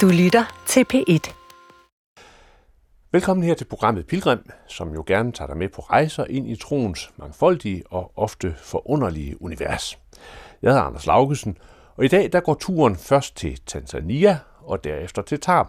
[0.00, 1.34] Du lytter til P1.
[3.12, 6.56] Velkommen her til programmet Pilgrim, som jo gerne tager dig med på rejser ind i
[6.56, 9.98] troens mangfoldige og ofte forunderlige univers.
[10.62, 11.58] Jeg hedder Anders Laugesen,
[11.96, 15.66] og i dag der går turen først til Tanzania og derefter til Tarm.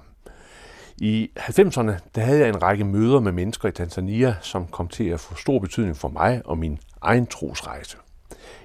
[0.98, 5.10] I 90'erne der havde jeg en række møder med mennesker i Tanzania, som kom til
[5.10, 7.98] at få stor betydning for mig og min egen trosrejse.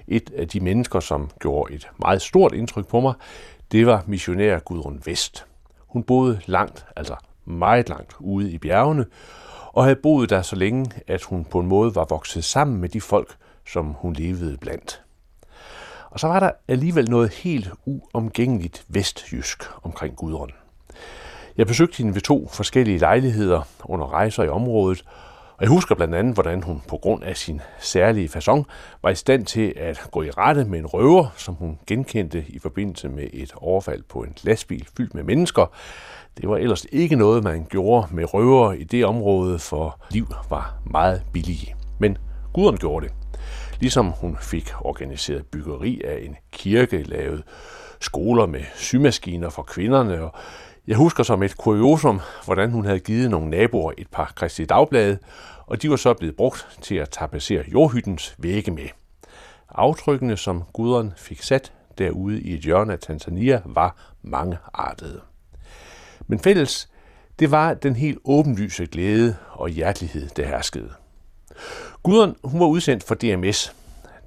[0.07, 3.13] Et af de mennesker, som gjorde et meget stort indtryk på mig,
[3.71, 5.45] det var missionær Gudrun Vest.
[5.91, 9.05] Hun boede langt, altså meget langt ude i bjergene,
[9.67, 12.89] og havde boet der så længe, at hun på en måde var vokset sammen med
[12.89, 13.35] de folk,
[13.67, 15.01] som hun levede blandt.
[16.09, 20.51] Og så var der alligevel noget helt uomgængeligt vestjysk omkring Gudrun.
[21.57, 25.03] Jeg besøgte hende ved to forskellige lejligheder under rejser i området,
[25.61, 28.63] og jeg husker blandt andet, hvordan hun på grund af sin særlige façon
[29.03, 32.59] var i stand til at gå i rette med en røver, som hun genkendte i
[32.59, 35.65] forbindelse med et overfald på en lastbil fyldt med mennesker.
[36.37, 40.75] Det var ellers ikke noget, man gjorde med røver i det område, for liv var
[40.85, 41.75] meget billige.
[41.99, 42.17] Men
[42.53, 43.13] Gudrun gjorde det.
[43.79, 47.43] Ligesom hun fik organiseret byggeri af en kirke, lavet
[47.99, 50.35] skoler med symaskiner for kvinderne, og
[50.87, 55.17] jeg husker som et kuriosum, hvordan hun havde givet nogle naboer et par Kristi Dagblade,
[55.65, 58.87] og de var så blevet brugt til at tapacere jordhyttens vægge med.
[59.69, 65.21] Aftrykkene, som guderen fik sat derude i et hjørne af Tanzania, var mangeartede.
[66.27, 66.89] Men fælles,
[67.39, 70.89] det var den helt åbenlyse glæde og hjertelighed, der herskede.
[72.03, 73.75] Guderen, hun var udsendt for DMS,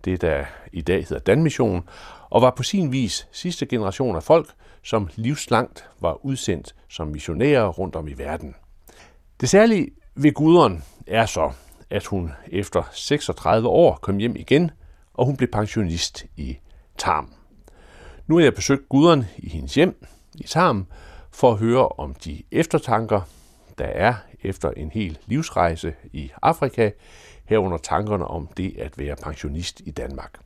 [0.05, 1.89] det der i dag hedder Danmission,
[2.31, 7.69] og var på sin vis sidste generation af folk, som livslangt var udsendt som missionærer
[7.69, 8.55] rundt om i verden.
[9.41, 11.53] Det særlige ved Guderen er så,
[11.91, 14.71] at hun efter 36 år kom hjem igen,
[15.15, 16.59] og hun blev pensionist i
[16.99, 17.33] Tarm.
[18.27, 20.87] Nu har jeg besøgt Guderen i hendes hjem i Tarm
[21.31, 23.21] for at høre om de eftertanker,
[23.79, 26.91] der er efter en hel livsrejse i Afrika,
[27.45, 30.44] herunder tankerne om det at være pensionist i Danmark.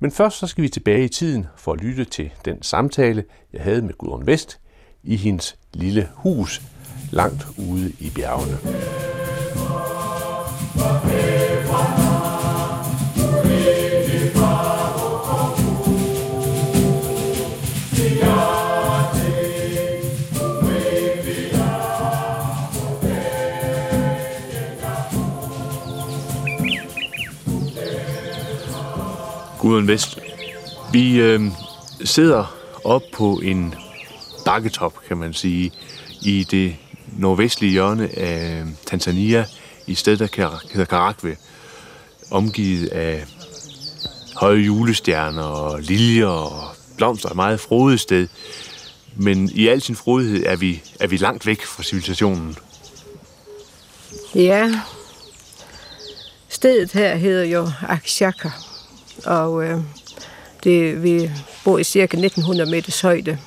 [0.00, 3.62] Men først så skal vi tilbage i tiden for at lytte til den samtale, jeg
[3.62, 4.60] havde med Gudrun Vest
[5.02, 6.62] i hendes lille hus
[7.10, 8.58] langt ude i bjergene.
[29.68, 30.18] Gudrun Vest,
[30.92, 31.40] vi øh,
[32.04, 33.74] sidder op på en
[34.44, 35.72] bakketop, kan man sige,
[36.22, 36.76] i det
[37.18, 39.46] nordvestlige hjørne af Tanzania,
[39.86, 41.36] i stedet, der hedder Karakve,
[42.30, 43.24] omgivet af
[44.36, 48.28] høje julestjerner og liljer og blomster, et meget frodigt sted.
[49.16, 52.56] Men i al sin frodighed er vi, er vi langt væk fra civilisationen.
[54.34, 54.80] Ja,
[56.48, 58.50] stedet her hedder jo Akshaka,
[59.24, 59.78] og øh,
[60.64, 61.30] det, vi
[61.64, 63.38] bor i cirka 1900 meters højde.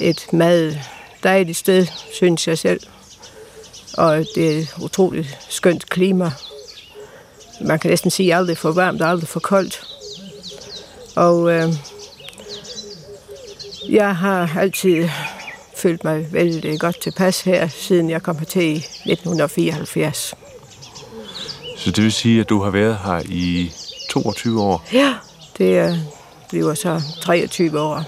[0.00, 0.80] Et meget
[1.22, 2.80] dejligt sted, synes jeg selv.
[3.98, 6.32] Og det er et utroligt skønt klima.
[7.60, 9.86] Man kan næsten sige aldrig for varmt og aldrig for koldt.
[11.16, 11.74] Og øh,
[13.88, 15.08] jeg har altid
[15.76, 20.34] følt mig vældig godt tilpas her, siden jeg kom hertil i 1974.
[21.76, 23.72] Så det vil sige, at du har været her i
[24.14, 24.84] 22 år?
[24.92, 25.14] Ja,
[25.58, 26.00] det
[26.48, 28.02] bliver så 23 år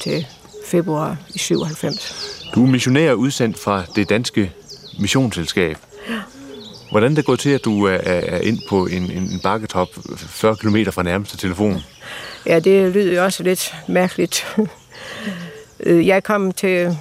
[0.00, 0.26] til
[0.66, 2.50] februar i 97.
[2.54, 4.52] Du er missionær udsendt fra det danske
[4.98, 5.76] missionsselskab.
[6.08, 6.20] Ja.
[6.90, 10.76] Hvordan det går til, at du er, ind på en, en, en bakketop 40 km
[10.90, 11.82] fra nærmeste telefon?
[12.46, 14.56] Ja, det lyder jo også lidt mærkeligt.
[15.86, 16.98] Jeg kom til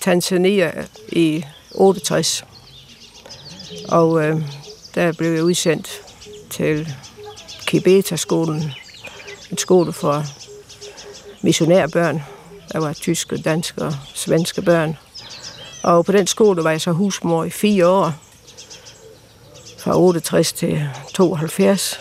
[0.00, 0.72] Tanzania
[1.08, 2.44] i 68,
[3.88, 4.36] og øh,
[4.94, 5.90] der blev jeg udsendt
[6.50, 6.94] til
[7.70, 8.72] Kibeta-skolen,
[9.50, 10.24] en skole for
[11.42, 12.22] missionærbørn.
[12.72, 14.96] Der var tyske, danske og svenske børn.
[15.82, 18.12] Og på den skole var jeg så husmor i fire år.
[19.78, 22.00] Fra 68 til 72.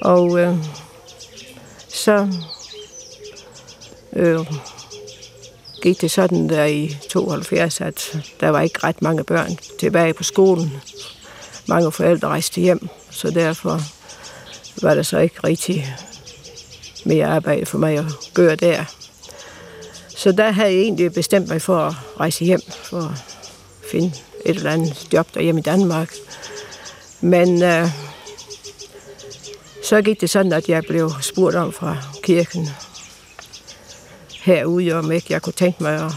[0.00, 0.56] Og øh,
[1.88, 2.28] så
[4.12, 4.46] øh,
[5.82, 10.22] gik det sådan der i 72, at der var ikke ret mange børn tilbage på
[10.22, 10.72] skolen.
[11.66, 13.97] Mange forældre rejste hjem, så derfor
[14.82, 15.96] var der så ikke rigtig
[17.04, 18.04] mere arbejde for mig at
[18.34, 18.84] gøre der.
[20.08, 23.24] Så der havde jeg egentlig bestemt mig for at rejse hjem, for at
[23.90, 24.12] finde
[24.44, 26.14] et eller andet job derhjemme i Danmark.
[27.20, 27.88] Men øh,
[29.84, 32.68] så gik det sådan, at jeg blev spurgt om fra kirken
[34.42, 36.12] herude, om ikke jeg kunne tænke mig at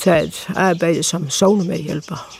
[0.00, 2.36] tage et arbejde som sovnemedhjælper.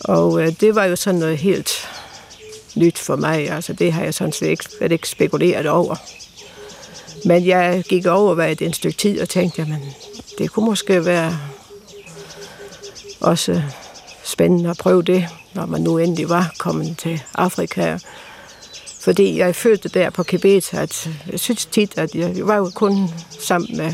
[0.00, 1.88] Og øh, det var jo sådan noget helt
[2.74, 3.50] nyt for mig.
[3.50, 5.96] Altså, det har jeg sådan set ikke, slet ikke spekuleret over.
[7.24, 9.94] Men jeg gik over hvad et stykke tid og tænkte, jamen,
[10.38, 11.38] det kunne måske være
[13.20, 13.62] også
[14.24, 17.98] spændende at prøve det, når man nu endelig var kommet til Afrika.
[19.00, 23.10] Fordi jeg følte der på Kibet, at jeg synes tit, at jeg var jo kun
[23.40, 23.92] sammen med,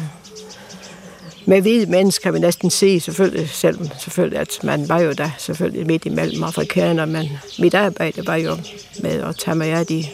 [1.48, 5.30] med hvide mennesker, kan vi næsten sige, selvfølgelig, selvom selvfølgelig, at man var jo der
[5.38, 7.28] selvfølgelig midt imellem afrikanere, men
[7.58, 8.56] mit arbejde var jo
[9.00, 10.04] med at tage mig af de,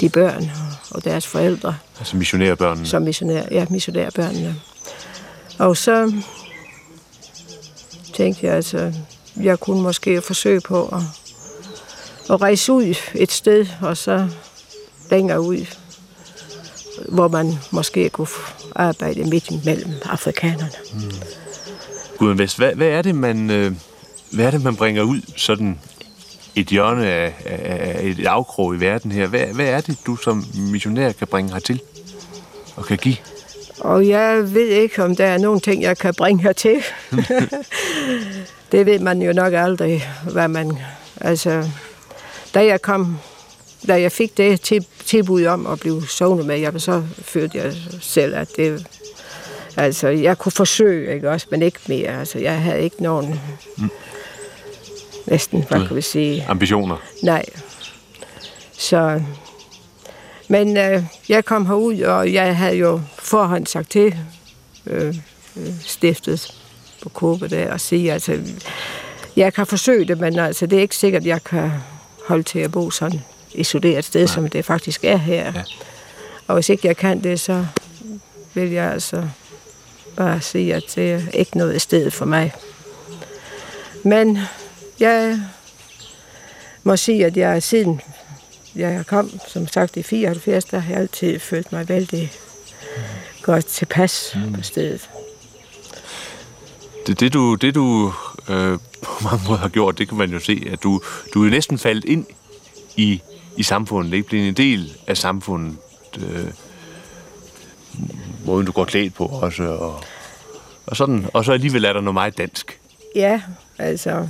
[0.00, 0.50] de børn
[0.90, 1.76] og deres forældre.
[1.98, 2.86] Altså missionærbørnene?
[2.86, 4.54] Som missionær, ja, missionærbørnene.
[5.58, 6.12] Og så
[8.14, 8.92] tænkte jeg, altså,
[9.42, 11.02] jeg kunne måske forsøge på at,
[12.30, 14.28] at rejse ud et sted, og så
[15.10, 15.66] længere ud,
[17.08, 18.28] hvor man måske kunne
[18.76, 20.72] arbejde midt mellem afrikanerne.
[20.94, 21.00] Mm.
[22.18, 23.72] Guden Vest, hvad, hvad, er det, man, øh,
[24.30, 25.78] hvad er det, man bringer ud sådan
[26.54, 29.26] et hjørne af, af et afkrog i verden her?
[29.26, 31.80] Hvad, hvad er det, du som missionær kan bringe hertil
[32.76, 33.16] og kan give?
[33.80, 36.82] Og jeg ved ikke, om der er nogen ting, jeg kan bringe hertil.
[38.72, 40.78] det ved man jo nok aldrig, hvad man...
[41.20, 41.68] Altså,
[42.54, 43.18] da jeg kom,
[43.86, 44.60] da jeg fik det
[45.12, 48.86] tilbud om at blive sovende med, jeg, så følte jeg selv, at det...
[49.76, 52.20] Altså, jeg kunne forsøge, ikke også, men ikke mere.
[52.20, 53.40] Altså, jeg havde ikke nogen...
[53.78, 53.90] Mm.
[55.26, 56.46] Næsten, hvad kan vi sige?
[56.48, 56.96] Ambitioner?
[57.22, 57.44] Nej.
[58.72, 59.20] Så
[60.48, 64.16] men øh, jeg kom herud, og jeg havde jo forhånd sagt til
[64.86, 65.16] øh,
[65.56, 66.54] øh stiftet
[67.02, 68.38] på Kåbe der og sige, altså,
[69.36, 71.70] jeg kan forsøge det, men altså, det er ikke sikkert, at jeg kan
[72.26, 73.20] holde til at bo sådan
[73.54, 74.34] isoleret sted, Nej.
[74.34, 75.52] som det faktisk er her.
[75.54, 75.62] Ja.
[76.46, 77.66] Og hvis ikke jeg kan det, så
[78.54, 79.28] vil jeg altså
[80.16, 82.52] bare sige, at det er ikke noget sted for mig.
[84.04, 84.38] Men
[85.00, 85.40] jeg
[86.82, 88.00] må sige, at jeg siden
[88.74, 92.32] jeg kom, som sagt, i 74, der har jeg altid følt mig vældig
[93.42, 94.52] godt tilpas mm.
[94.52, 95.10] på stedet.
[97.06, 98.12] Det, det du, det du
[98.48, 101.00] øh, på mange måder har gjort, det kan man jo se, at du,
[101.34, 102.26] du er næsten faldet ind
[102.96, 103.20] i,
[103.56, 105.76] i samfundet, ikke blevet en del af samfundet,
[106.18, 106.48] øh,
[108.44, 110.00] måden du går klædt på også, og,
[110.86, 112.80] og sådan, og så alligevel er der noget meget dansk.
[113.14, 113.42] Ja,
[113.78, 114.28] altså,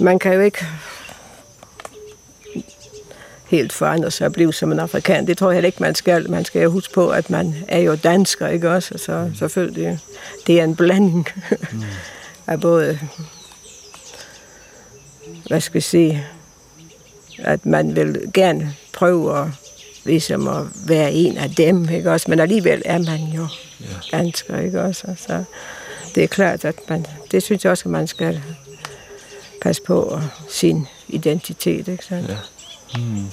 [0.00, 0.66] man kan jo ikke
[3.48, 5.26] helt forandre sig og blive som en afrikan.
[5.26, 6.30] Det tror jeg heller ikke, man skal.
[6.30, 8.98] Man skal jo huske på, at man er jo dansker, ikke også?
[8.98, 9.34] Så mm.
[9.34, 9.98] selvfølgelig,
[10.46, 11.28] det er en blanding
[11.72, 11.82] mm.
[12.52, 12.98] af både,
[15.46, 16.26] hvad skal jeg sige,
[17.38, 19.46] at man vil gerne prøve at,
[20.04, 22.30] ligesom at være en af dem, ikke også?
[22.30, 23.46] Men alligevel er man jo
[24.12, 25.14] dansker, ikke også?
[25.16, 25.44] Så
[26.14, 28.42] det er klart, at man, det synes jeg også, at man skal
[29.62, 32.28] passe på sin identitet, ikke sandt?
[32.28, 32.36] Ja.
[32.96, 33.26] Mm.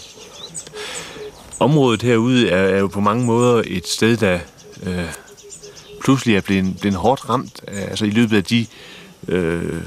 [1.59, 4.39] Området herude er, er jo på mange måder et sted, der
[4.83, 5.05] øh,
[6.03, 7.61] pludselig er blevet, blevet hårdt ramt.
[7.67, 8.65] Altså i løbet af de
[9.27, 9.81] øh,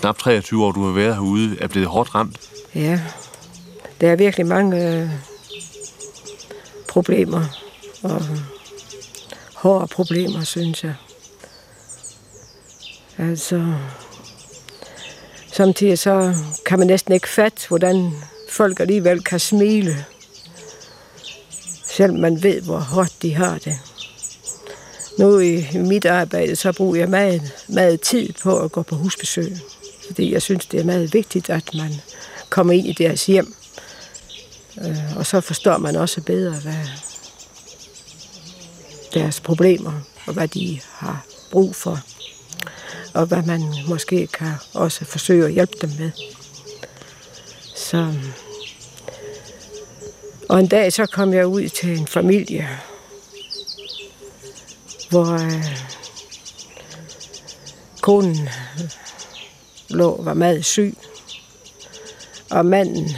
[0.00, 2.40] knap 23 år, du har været herude, er blevet hårdt ramt.
[2.74, 3.00] Ja,
[4.00, 5.10] der er virkelig mange øh,
[6.88, 7.44] problemer
[8.02, 8.22] og
[9.54, 10.94] hårde problemer, synes jeg.
[13.18, 13.74] Altså,
[15.52, 16.34] samtidig så
[16.66, 18.12] kan man næsten ikke fatte, hvordan
[18.50, 20.04] folk alligevel kan smile,
[21.86, 23.78] selvom man ved, hvor hårdt de har det.
[25.18, 29.56] Nu i mit arbejde, så bruger jeg meget, meget tid på at gå på husbesøg.
[30.06, 31.94] Fordi jeg synes, det er meget vigtigt, at man
[32.48, 33.54] kommer ind i deres hjem.
[34.84, 36.86] Øh, og så forstår man også bedre, hvad
[39.14, 39.92] deres problemer
[40.26, 42.00] og hvad de har brug for.
[43.14, 46.10] Og hvad man måske kan også forsøge at hjælpe dem med.
[47.76, 48.14] Så,
[50.48, 52.68] og en dag så kom jeg ud til en familie,
[55.10, 55.64] hvor øh,
[58.00, 58.48] konen
[59.88, 60.96] lå var meget syg,
[62.50, 63.16] og manden,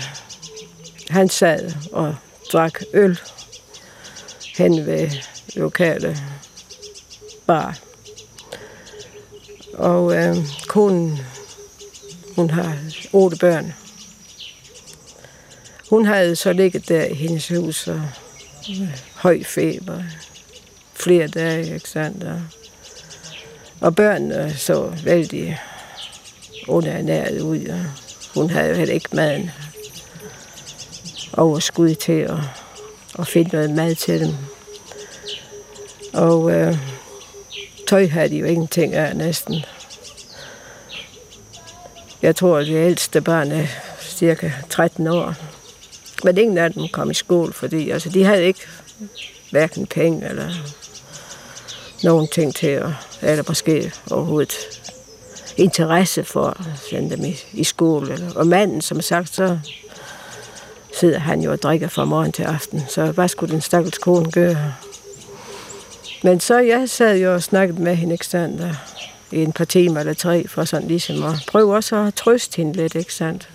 [1.10, 2.16] han sad og
[2.52, 3.20] drak øl
[4.56, 5.10] hen ved
[5.56, 6.16] lokale
[7.46, 7.78] bar.
[9.74, 10.36] Og øh,
[10.68, 11.18] konen,
[12.36, 12.76] hun har
[13.12, 13.74] otte børn,
[15.90, 18.02] hun havde så ligget der i hendes hus og
[18.70, 20.02] øh, høj feber
[20.94, 22.24] flere dage, ikke sandt?
[22.24, 22.42] Og,
[23.80, 25.58] og børnene så vældig
[26.68, 27.84] underernæret ud, og
[28.34, 29.50] hun havde jo heller ikke maden
[31.37, 32.38] overskud til at,
[33.18, 34.34] at finde noget mad til dem.
[36.12, 36.76] Og øh,
[37.88, 39.64] tøj havde de jo ingenting af næsten.
[42.22, 43.66] Jeg tror, at det ældste barn er
[44.00, 45.34] cirka 13 år.
[46.25, 48.60] Men ingen af dem kom i skole, fordi altså, de havde ikke
[49.50, 50.49] hverken penge eller
[52.02, 52.90] nogen ting til at,
[53.22, 54.52] eller måske overhovedet
[55.56, 58.12] interesse for at sende dem i, i skole.
[58.12, 59.58] Eller, og manden, som sagt, så
[60.99, 62.82] sidder han jo og drikker fra morgen til aften.
[62.88, 64.75] Så hvad skulle den stakkels kone gøre?
[66.23, 68.75] Men så jeg sad jo og snakkede med hende, ikke der,
[69.32, 72.73] i en par timer eller tre, for sådan ligesom at prøve også at trøste hende
[72.73, 73.49] lidt, ikke sandt?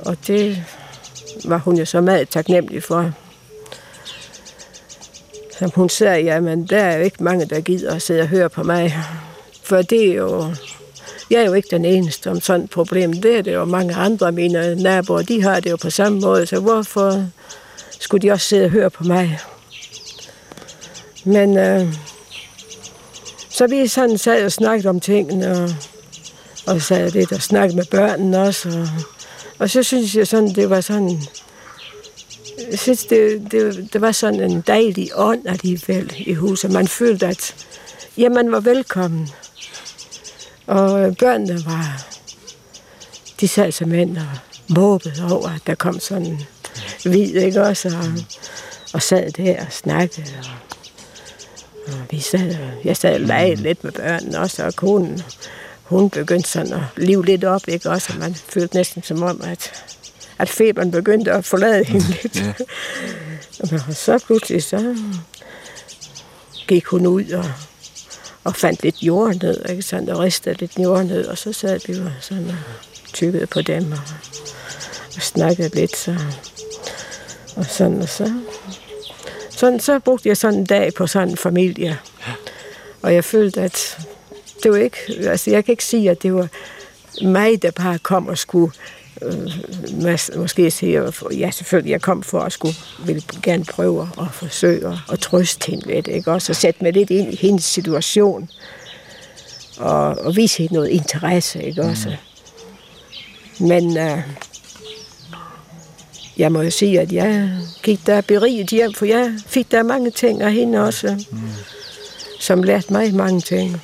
[0.00, 0.64] Og det
[1.44, 3.12] var hun jo så meget taknemmelig for.
[5.58, 8.48] Som hun sagde, jamen der er jo ikke mange, der gider at sidde og høre
[8.48, 8.98] på mig.
[9.62, 10.54] For det er jo,
[11.30, 13.12] jeg er jo ikke den eneste om sådan et problem.
[13.12, 16.20] Det er det jo mange andre af mine naboer, de har det jo på samme
[16.20, 16.46] måde.
[16.46, 17.24] Så hvorfor
[18.00, 19.38] skulle de også sidde og høre på mig?
[21.24, 21.94] Men øh,
[23.50, 25.70] så vi sådan sad og snakkede om tingene, og,
[26.66, 28.68] og sad lidt og snakkede med børnene også.
[28.68, 28.88] Og,
[29.58, 31.22] og så synes jeg sådan, det var sådan...
[32.70, 36.72] Jeg synes, det, det, det var sådan en dejlig ånd alligevel i huset.
[36.72, 37.54] Man følte, at
[38.18, 39.28] ja, man var velkommen.
[40.68, 42.04] Og børnene var...
[43.40, 44.26] De sad som mænd og
[44.68, 46.40] måbede over, at der kom sådan
[47.04, 47.88] hvid, ikke også?
[47.88, 48.24] Og,
[48.94, 50.26] og sad der og snakkede.
[50.38, 55.22] Og, og vi sad, jeg sad og legede lidt med børnene også, og konen,
[55.82, 58.12] hun begyndte sådan at live lidt op, ikke også?
[58.12, 59.84] Og man følte næsten som om, at,
[60.38, 62.36] at feberen begyndte at forlade hende lidt.
[62.36, 62.52] Ja.
[63.88, 64.96] og så pludselig så
[66.66, 67.44] gik hun ud og,
[68.48, 71.80] og fandt lidt jord ned, ikke sådan, og ristede lidt jord ned, og så sad
[71.86, 72.56] vi jo sådan og
[73.12, 73.98] tykkede på dem og,
[75.16, 76.16] og snakkede lidt, så,
[77.56, 78.32] og sådan, og så
[79.50, 81.98] sådan, så brugte jeg sådan en dag på sådan en familie.
[82.26, 82.32] Ja.
[83.02, 83.98] Og jeg følte, at
[84.62, 86.48] det var ikke, altså jeg kan ikke sige, at det var
[87.22, 88.72] mig, der bare kom og skulle
[89.22, 94.88] øh, måske sige, ja selvfølgelig, jeg kom for at skulle, ville gerne prøve at forsøge
[94.88, 96.32] at, at trøste hende lidt, ikke?
[96.32, 98.48] Også at sætte mig lidt ind i hendes situation,
[99.78, 102.08] og, og vise hende noget interesse, ikke også?
[102.08, 103.66] Mm.
[103.66, 104.22] Men øh,
[106.38, 107.50] jeg må jo sige, at jeg
[107.82, 111.38] gik der beriget hjem, for jeg fik der mange ting af hende også, mm.
[112.40, 113.82] som lærte mig mange ting.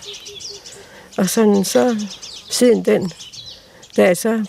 [1.16, 2.06] Og sådan så,
[2.50, 3.12] siden den,
[3.96, 4.44] der så,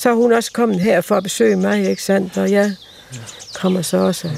[0.00, 2.38] så er hun også kommet her for at besøge mig, ikke sandt?
[2.38, 2.76] Og jeg
[3.54, 4.30] kommer så også.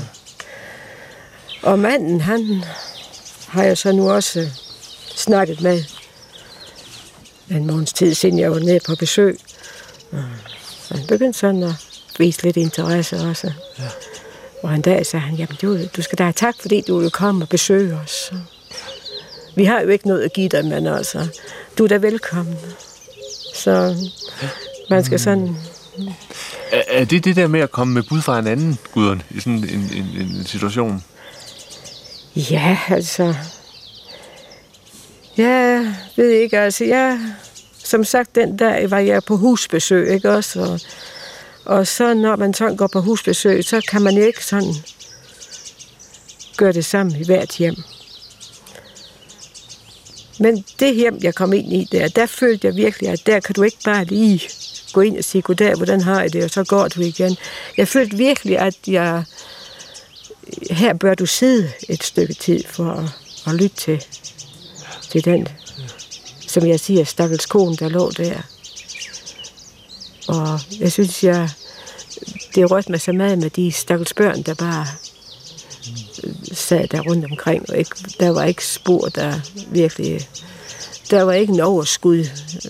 [1.63, 2.65] Og manden, han
[3.49, 4.51] har jeg så nu også
[5.17, 5.85] snakket med
[7.51, 9.39] en måneds tid siden jeg var nede på besøg.
[10.13, 11.75] Og han begyndte sådan at
[12.19, 13.53] vist lidt interesse også.
[13.79, 13.89] Ja.
[14.63, 17.11] Og en dag sagde han, jamen du, du skal da have tak, fordi du vil
[17.11, 18.33] komme og besøge os.
[19.57, 21.27] Vi har jo ikke noget at give dig, men altså,
[21.79, 22.57] du er da velkommen.
[23.55, 23.97] Så
[24.95, 25.57] man skal sådan...
[26.73, 29.41] Er, er det det der med at komme med bud fra en anden, Gudrun, i
[29.41, 31.05] sådan en, en, en situation?
[32.37, 33.35] Ja, altså...
[35.37, 37.21] Jeg ved ikke, altså jeg...
[37.85, 40.61] Som sagt, den dag var jeg på husbesøg, ikke også?
[40.61, 40.81] Og
[41.65, 44.75] og så når man sådan går på husbesøg, så kan man ikke sådan
[46.57, 47.77] gøre det sammen i hvert hjem.
[50.41, 53.55] Men det hjem, jeg kom ind i der, der følte jeg virkelig, at der kan
[53.55, 54.43] du ikke bare lige
[54.93, 57.37] gå ind og sige, goddag, hvordan har I det, og så går du igen.
[57.77, 59.25] Jeg følte virkelig, at jeg,
[60.71, 63.05] her bør du sidde et stykke tid for at,
[63.47, 64.05] at lytte til,
[65.11, 65.49] til den,
[66.49, 68.43] som jeg siger, stakkels kone, der lå der.
[70.29, 71.51] Og jeg synes, jeg,
[72.55, 74.87] det rørte mig så meget med de stakkels børn, der bare
[76.25, 77.71] øh, sad der rundt omkring.
[77.71, 80.29] Og ikke, der var ikke spor, der virkelig...
[81.11, 82.25] Der var ikke en overskud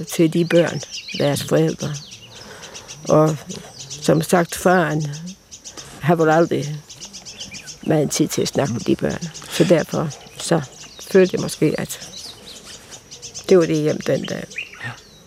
[0.08, 0.80] til de børn,
[1.18, 1.94] deres forældre.
[3.08, 3.36] Og
[3.88, 5.06] som sagt, faren
[6.00, 6.76] har vel aldrig
[7.82, 9.22] meget tid til at snakke med de børn.
[9.50, 10.60] Så derfor så
[11.10, 12.08] følte jeg måske, at
[13.48, 14.44] det var det hjem den dag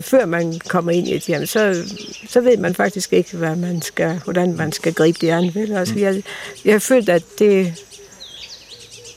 [0.05, 1.83] før man kommer ind i et hjem, så,
[2.29, 5.51] så ved man faktisk ikke, hvad man skal, hvordan man skal gribe det an.
[5.55, 5.71] Vel?
[5.71, 6.23] Altså, jeg,
[6.65, 7.73] jeg følte, at det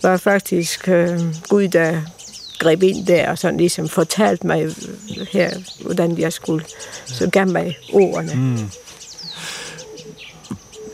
[0.03, 2.03] var faktisk uh, Gud, der
[2.59, 4.75] greb ind der og sådan ligesom fortalte mig
[5.33, 5.51] her,
[5.83, 6.65] hvordan jeg skulle.
[7.07, 8.35] Så gav mig ordene.
[8.35, 8.71] Mm.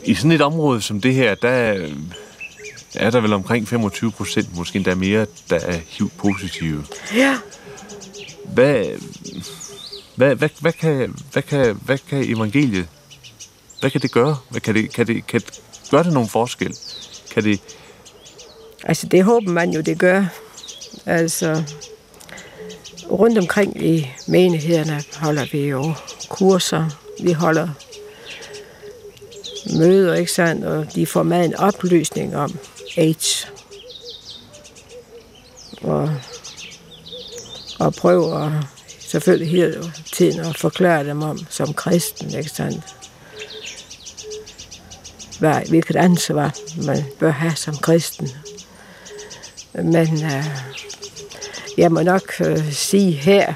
[0.05, 1.77] I sådan et område som det her, der
[2.95, 6.85] er der vel omkring 25 procent, måske endda mere, der er HIV-positive.
[7.15, 7.39] Ja.
[8.45, 8.85] Hvad,
[10.17, 12.87] hvad, hvad, hvad, kan, hvad, kan, hvad kan evangeliet,
[13.81, 14.37] hvad kan det gøre?
[14.49, 16.77] Hvad kan det, kan det, kan det, gør det nogen forskel?
[17.35, 17.61] Kan det,
[18.85, 20.25] Altså, det håber man jo, det gør.
[21.07, 21.63] Altså,
[23.11, 25.95] rundt omkring i menighederne holder vi jo
[26.29, 26.89] kurser.
[27.21, 27.69] Vi holder
[29.79, 30.65] møder, ikke sandt?
[30.65, 32.59] Og de får med en oplysning om
[32.97, 33.49] AIDS.
[35.83, 36.11] Og,
[37.79, 38.63] og prøver
[38.99, 42.97] selvfølgelig hele tiden at forklare dem om som kristen, ikke sandt?
[45.39, 46.55] Hvad, hvilket ansvar
[46.87, 48.29] man bør have som kristen.
[49.75, 50.45] Men øh,
[51.77, 53.55] jeg må nok øh, sige her,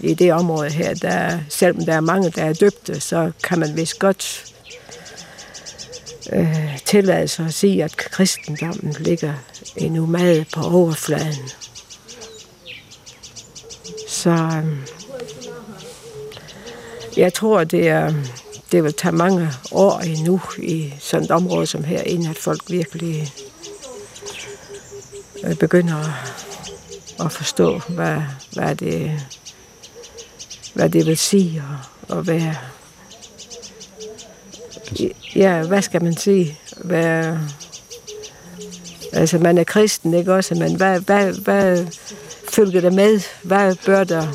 [0.00, 3.76] i det område her, der, selvom der er mange, der er døbte, så kan man
[3.76, 4.44] vist godt
[6.32, 9.34] øh, tillade sig at sige, at kristendommen ligger
[9.76, 11.50] endnu meget på overfladen.
[14.08, 14.78] Så øh,
[17.16, 18.12] jeg tror, det, er,
[18.72, 22.62] det vil tage mange år endnu i sådan et område som her, inden at folk
[22.70, 23.32] virkelig
[25.44, 28.22] øh, begynder at, at forstå, hvad,
[28.52, 29.20] hvad, det,
[30.74, 31.64] hvad det vil sige
[32.08, 32.54] at, at være...
[35.36, 36.58] Ja, hvad skal man sige?
[36.84, 37.38] Hvad,
[39.12, 40.54] altså, man er kristen, ikke også?
[40.54, 41.86] Men hvad, hvad, hvad
[42.52, 43.20] følger der med?
[43.42, 44.26] Hvad bør der...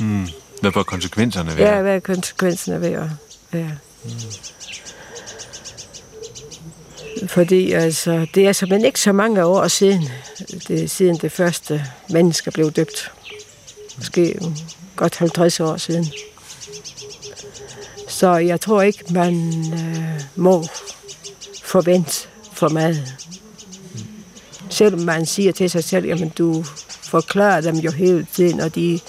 [0.00, 0.28] Mm.
[0.60, 1.74] Hvad bør konsekvenserne være?
[1.74, 3.10] Ja, hvad er konsekvenserne være?
[3.52, 3.68] Ja.
[4.04, 4.10] Mm.
[7.26, 10.08] Fordi altså, det er simpelthen ikke så mange år siden,
[10.68, 13.12] det, siden det første menneske blev døbt.
[13.96, 14.40] Måske
[14.96, 16.06] godt 50 år siden.
[18.08, 19.34] Så jeg tror ikke, man
[19.72, 20.64] øh, må
[21.62, 23.14] forvente for meget.
[24.70, 26.64] Selvom man siger til sig selv, jamen du
[27.02, 29.00] forklarer dem jo hele tiden, og de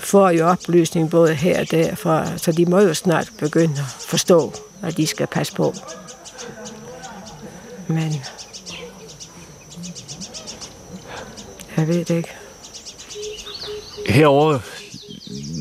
[0.00, 4.52] får jo oplysning både her og derfra, så de må jo snart begynde at forstå,
[4.82, 5.74] at de skal passe på.
[7.88, 8.22] Men
[11.76, 12.28] jeg ved det ikke.
[14.08, 14.60] Herovre,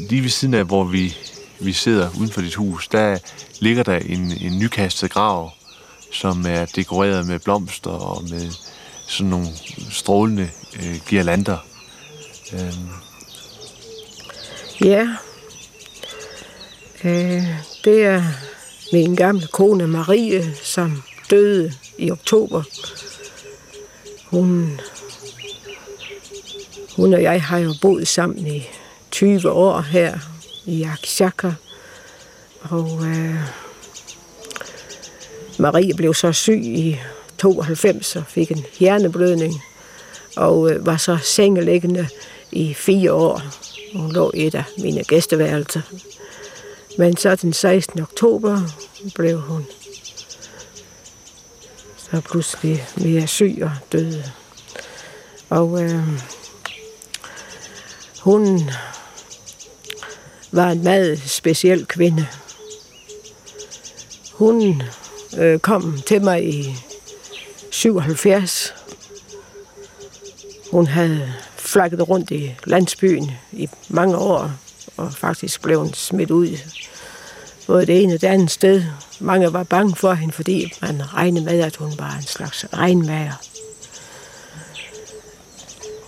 [0.10, 1.18] lige ved siden af, hvor vi,
[1.60, 3.18] vi sidder uden for dit hus, der
[3.60, 5.52] ligger der en, en nykastet grav,
[6.12, 8.52] som er dekoreret med blomster og med
[9.08, 9.48] sådan nogle
[9.92, 11.58] strålende øh, girlander.
[12.54, 12.90] Øhm.
[14.86, 15.08] Ja,
[17.04, 17.44] øh,
[17.84, 18.24] det er
[18.94, 22.64] min gamle kone Marie, som døde i oktober.
[24.26, 24.80] Hun,
[26.96, 28.70] hun og jeg har jo boet sammen i
[29.12, 30.18] 20 år her
[30.66, 31.52] i Akshaka.
[32.62, 33.36] Og øh,
[35.60, 37.00] Marie blev så syg i
[37.38, 39.62] 92 og fik en hjerneblødning
[40.36, 42.08] og øh, var så sengeliggende
[42.52, 43.42] i fire år.
[43.96, 45.82] Hun lå i et af mine gæsteværelser.
[46.98, 48.02] Men så den 16.
[48.02, 48.62] oktober
[49.16, 49.66] blev hun
[52.14, 54.24] var pludselig mere syg og døde.
[55.50, 56.08] Og øh,
[58.20, 58.70] hun
[60.52, 62.28] var en meget speciel kvinde.
[64.34, 64.82] Hun
[65.38, 66.76] øh, kom til mig i
[67.72, 68.74] 77.
[70.72, 74.52] Hun havde flakket rundt i landsbyen i mange år,
[74.98, 76.58] og faktisk blev hun smidt ud
[77.68, 78.84] både det ene og det andet sted.
[79.20, 83.42] Mange var bange for hende, fordi man regnede med, at hun var en slags regnmager.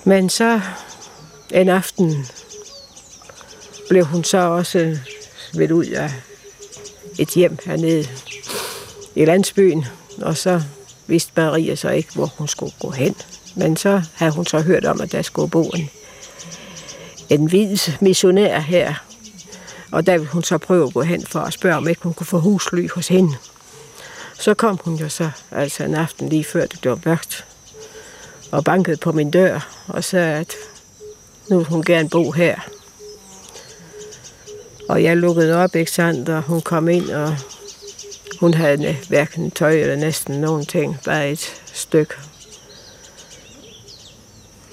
[0.04, 0.62] Men så
[1.54, 2.26] en aften
[3.90, 4.98] blev hun så også
[5.52, 6.12] smidt ud af
[7.20, 8.08] et hjem hernede
[9.16, 9.86] i landsbyen,
[10.22, 10.62] og så
[11.08, 13.16] vidste Maria så ikke, hvor hun skulle gå hen.
[13.56, 15.90] Men så havde hun så hørt om, at der skulle bo en,
[17.30, 18.94] en hvid missionær her.
[19.92, 22.14] Og der ville hun så prøve at gå hen for at spørge, om ikke hun
[22.14, 23.36] kunne få husly hos hende.
[24.40, 27.46] Så kom hun jo så, altså en aften lige før det blev mørkt,
[28.52, 30.54] og bankede på min dør og sagde, at
[31.50, 32.60] nu vil hun gerne bo her.
[34.90, 37.38] Og jeg lukkede op, ikke sandt, og hun kom ind, og
[38.40, 42.16] hun havde hverken tøj eller næsten nogen ting, bare et stykke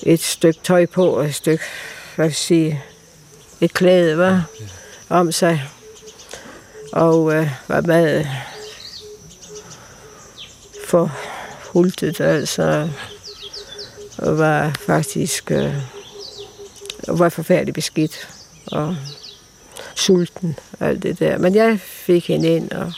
[0.02, 1.64] et stykke tøj på og et stykke,
[2.16, 2.82] hvad vil sige,
[3.60, 4.44] et klæde, var
[5.12, 5.62] om sig.
[6.92, 8.26] Og øh, var meget øh,
[10.86, 11.12] for
[11.72, 12.88] hultet, altså,
[14.18, 15.74] og var faktisk øh,
[17.08, 18.28] var forfærdelig beskidt
[18.66, 18.96] og
[19.94, 21.38] sulten og alt det der.
[21.38, 22.92] Men jeg fik hende ind, og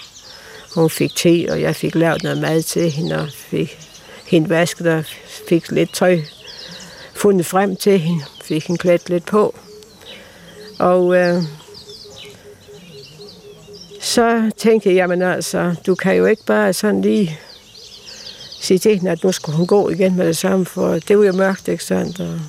[0.74, 3.79] hun fik te, og jeg fik lavet noget mad til hende, og fik
[4.27, 5.05] hende vasket og
[5.48, 6.20] fik lidt tøj
[7.14, 9.55] fundet frem til hende, fik hende klædt lidt på.
[10.79, 11.42] Og øh,
[14.05, 17.38] så tænkte jeg, jamen altså, du kan jo ikke bare sådan lige
[18.61, 21.25] sige til hende, at nu skulle hun gå igen med det samme, for det var
[21.25, 22.21] jo mørkt, ikke sandt?
[22.21, 22.40] Og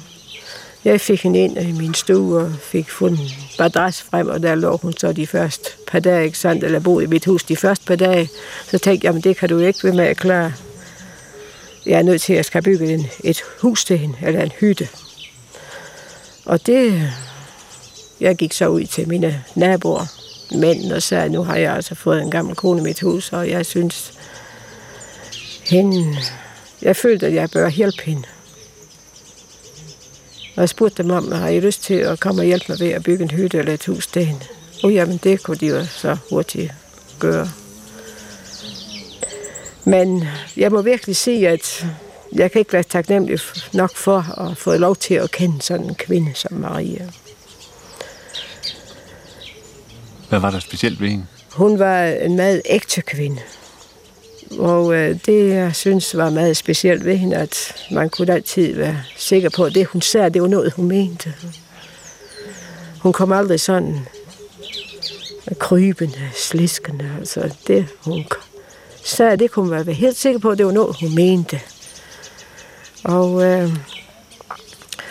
[0.85, 4.77] jeg fik hende ind i min stue og fik fundet badras frem, og der lå
[4.77, 6.63] hun så de første par dage, ikke sandt?
[6.63, 8.29] Eller boede i mit hus de første par dage.
[8.67, 10.53] Så tænkte jeg, men det kan du ikke være med at klare.
[11.85, 14.87] Jeg er nødt til at skal bygge en, et hus til hende, eller en hytte.
[16.45, 17.11] Og det,
[18.19, 22.21] jeg gik så ud til mine naboer, mænd, og så nu har jeg altså fået
[22.21, 24.13] en gammel kone i mit hus, og jeg synes,
[25.63, 26.15] hende,
[26.81, 28.23] jeg følte, at jeg bør hjælpe hende.
[30.55, 32.89] Og jeg spurgte dem om, har I lyst til at komme og hjælpe mig ved
[32.89, 34.45] at bygge en hytte eller et hus til hende?
[34.83, 36.73] Og jamen, det kunne de jo så hurtigt
[37.19, 37.49] gøre.
[39.85, 40.27] Men
[40.57, 41.85] jeg må virkelig sige, at
[42.33, 43.39] jeg kan ikke være taknemmelig
[43.73, 47.09] nok for at få lov til at kende sådan en kvinde som Maria.
[50.29, 51.25] Hvad var der specielt ved hende?
[51.51, 53.41] Hun var en meget ægte kvinde.
[54.59, 59.03] Og øh, det, jeg synes var meget specielt ved hende, at man kunne altid være
[59.17, 61.33] sikker på, at det, hun sagde, det var noget, hun mente.
[62.99, 64.07] Hun kom aldrig sådan
[65.59, 67.11] krybende, sliskende.
[67.19, 68.25] Altså det, hun
[69.03, 71.61] sagde, det kunne man være helt sikker på, at det var noget, hun mente.
[73.03, 73.69] Og øh,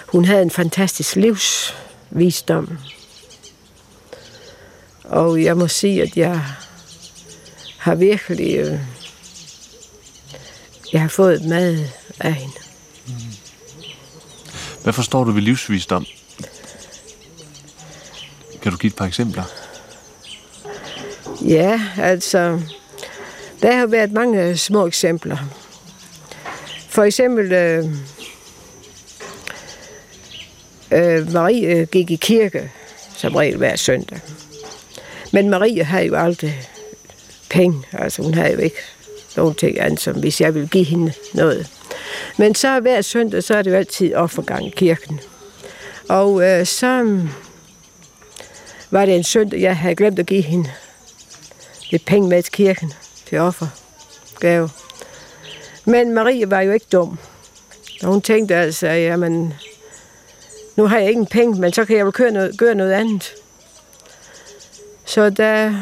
[0.06, 2.78] hun havde en fantastisk livsvisdom.
[5.04, 6.42] Og jeg må sige, at jeg
[7.78, 8.56] har virkelig...
[8.56, 8.78] Øh,
[10.92, 11.88] jeg har fået mad
[12.20, 12.54] af hende.
[14.82, 16.06] Hvad forstår du ved livsvisdom?
[18.62, 19.44] Kan du give et par eksempler?
[21.44, 22.60] Ja, altså,
[23.62, 25.38] der har været mange små eksempler.
[26.88, 27.84] For eksempel, øh,
[30.90, 32.72] øh, Marie gik i kirke
[33.16, 34.20] som regel hver søndag.
[35.34, 36.68] Men Marie havde jo aldrig
[37.50, 38.76] penge, altså hun havde jo ikke
[39.36, 41.70] nogen ting andet, som hvis jeg ville give hende noget.
[42.38, 45.20] Men så hver søndag, så er det jo altid offergang i kirken.
[46.08, 47.20] Og øh, så
[48.90, 50.70] var det en søndag, jeg havde glemt at give hende
[51.90, 52.92] lidt penge med til kirken
[53.26, 54.70] til offergave.
[55.84, 57.18] Men Marie var jo ikke dum.
[58.02, 59.54] Og hun tænkte altså, jamen,
[60.76, 63.34] nu har jeg ikke penge, men så kan jeg vel køre noget, gøre noget andet.
[65.04, 65.74] Så da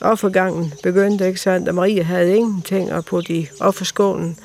[0.00, 4.38] offergangen begyndte, ikke sandt, og Marie havde ingenting at putte i offerskålen,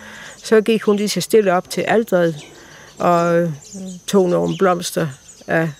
[0.43, 2.35] så gik hun lige så stille op til aldret
[2.99, 3.51] og øh,
[4.07, 5.07] tog nogle blomster
[5.47, 5.71] af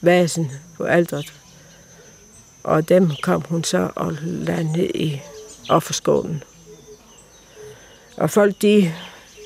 [0.00, 1.32] vasen på aldret.
[2.64, 5.20] Og dem kom hun så og lagde ned i
[5.68, 6.42] offerskålen.
[8.16, 8.92] Og folk, de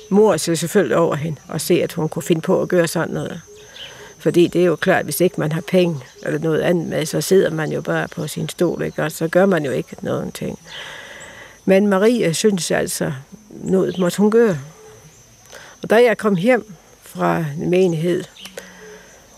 [0.09, 3.13] mor sig selvfølgelig over hende og se, at hun kunne finde på at gøre sådan
[3.13, 3.41] noget.
[4.19, 7.05] Fordi det er jo klart, at hvis ikke man har penge eller noget andet med,
[7.05, 9.03] så sidder man jo bare på sin stol, ikke?
[9.03, 10.59] og så gør man jo ikke noget ting.
[11.65, 13.13] Men Marie synes altså,
[13.49, 14.57] noget måtte hun gøre.
[15.83, 18.23] Og da jeg kom hjem fra en menighed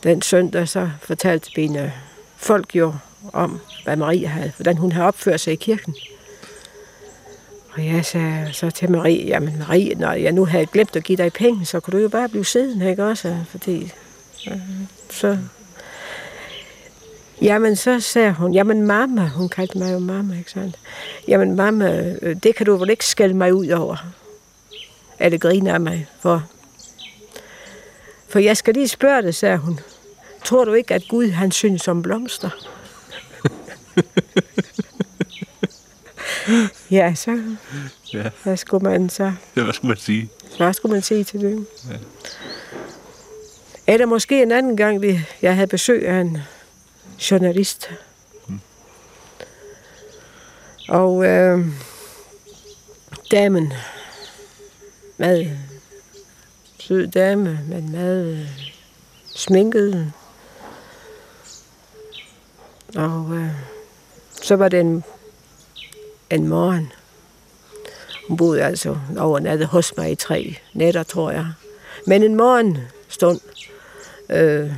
[0.03, 1.93] den søndag, så fortalte mine
[2.37, 2.93] folk jo
[3.33, 5.95] om, hvad Marie havde, hvordan hun havde opført sig i kirken.
[7.73, 11.17] Og jeg sagde så til Marie, jamen Marie, når jeg nu havde glemt at give
[11.17, 13.37] dig penge, så kunne du jo bare blive siddende, ikke også?
[13.49, 13.93] Fordi
[15.09, 15.37] så...
[17.41, 20.75] Jamen, så sagde hun, jamen mamma, hun kaldte mig jo mamma, ikke sandt?
[21.27, 23.97] Jamen mamma, det kan du vel ikke skælde mig ud over?
[25.19, 26.49] Eller grine af mig for?
[28.29, 29.79] For jeg skal lige spørge dig, sagde hun.
[30.43, 32.49] Tror du ikke, at Gud han synes om blomster?
[36.91, 37.43] ja, så
[38.13, 38.29] ja.
[38.43, 39.33] hvad skulle man så?
[39.55, 40.29] Ja, hvad skulle man sige?
[40.57, 41.65] Hvad skulle man sige til det?
[41.89, 41.95] Ja.
[43.89, 46.37] Eller måske en anden gang, vi, jeg havde besøg af en
[47.31, 47.89] journalist.
[48.47, 48.59] Mm.
[50.89, 51.65] Og øh,
[53.31, 53.73] damen,
[55.17, 55.45] mad,
[56.79, 58.47] sød dame, men mad øh,
[59.35, 60.13] sminket.
[62.95, 63.51] Og øh,
[64.41, 65.03] så var det en,
[66.29, 66.91] en morgen.
[68.27, 71.47] Hun boede altså overnattet hos mig i tre nætter, tror jeg.
[72.05, 73.39] Men en morgen stund,
[74.29, 74.71] Øh,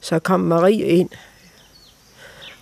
[0.00, 1.10] så kom Marie ind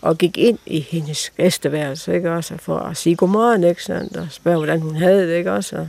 [0.01, 4.27] og gik ind i hendes gæsteværelse, ikke også, for at sige godmorgen, ikke sandt, og
[4.31, 5.89] spørge, hvordan hun havde det, ikke også.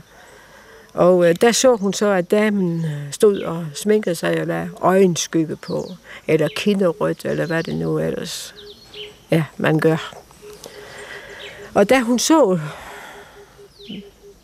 [0.93, 4.69] Og øh, der så hun så, at damen øh, stod og sminkede sig og lagde
[4.81, 5.91] øjenskygge på,
[6.27, 8.55] eller kinderrødt, eller hvad det nu ellers
[9.31, 10.13] ja, man gør.
[11.73, 12.59] Og da hun så,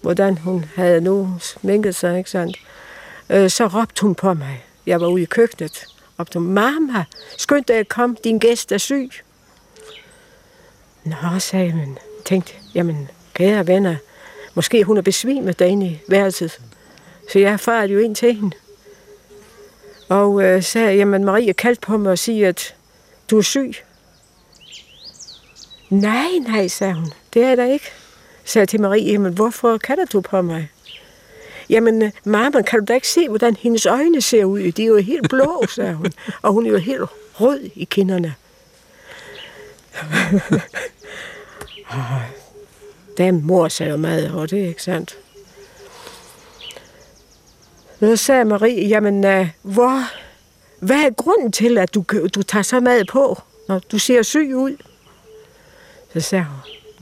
[0.01, 2.57] hvordan hun havde nu sminket sig, ikke sandt,
[3.29, 4.65] øh, så råbte hun på mig.
[4.86, 5.86] Jeg var ude i køkkenet.
[6.19, 7.05] Råbte hun, mamma,
[7.38, 9.09] skynd dig at komme, din gæst er syg.
[11.03, 13.95] Nå, sagde jeg, men tænkte, jamen, kære venner,
[14.53, 16.62] måske hun er besvimet derinde i værelset.
[17.31, 18.55] Så jeg farede jo ind til hende.
[20.09, 22.75] Og øh, sagde, jamen Marie kaldte på mig og siger, at
[23.29, 23.73] du er syg.
[25.89, 27.13] Nej, nej, sagde hun.
[27.33, 27.86] Det er der ikke.
[28.45, 30.69] Sagde jeg til Marie, jamen hvorfor kalder du på mig?
[31.73, 34.71] Jamen, mamma, kan du da ikke se, hvordan hendes øjne ser ud?
[34.71, 36.13] De er jo helt blå, sagde hun.
[36.41, 37.01] Og hun er jo helt
[37.33, 38.36] rød i kinderne.
[43.17, 45.17] Den mor sagde mad, og det er ikke sandt.
[47.99, 50.03] Så sagde Marie, jamen, uh, hvor,
[50.79, 52.03] hvad er grunden til, at du,
[52.36, 54.77] du tager så mad på, når du ser syg ud?
[56.13, 56.45] Så sagde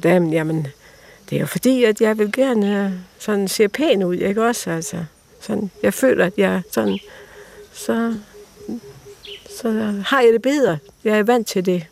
[0.04, 0.68] hun, jamen,
[1.32, 4.70] det er jo fordi, at jeg vil gerne uh, sådan se pæn ud, ikke også?
[4.70, 5.06] Altså,
[5.40, 7.00] sådan, jeg føler, at jeg sådan,
[7.74, 8.16] så,
[9.50, 9.72] så
[10.06, 10.78] har jeg det bedre.
[11.04, 11.88] Jeg er vant til det.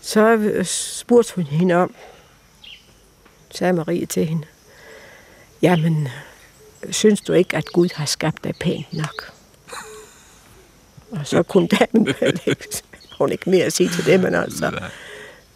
[0.00, 1.94] Så spurgte hun hende om,
[3.50, 4.46] sagde Marie til hende,
[5.62, 6.08] jamen,
[6.90, 9.32] synes du ikke, at Gud har skabt dig pænt nok?
[11.10, 12.14] Og så kunne damen
[13.18, 14.80] hun ikke mere at sige til det, men altså,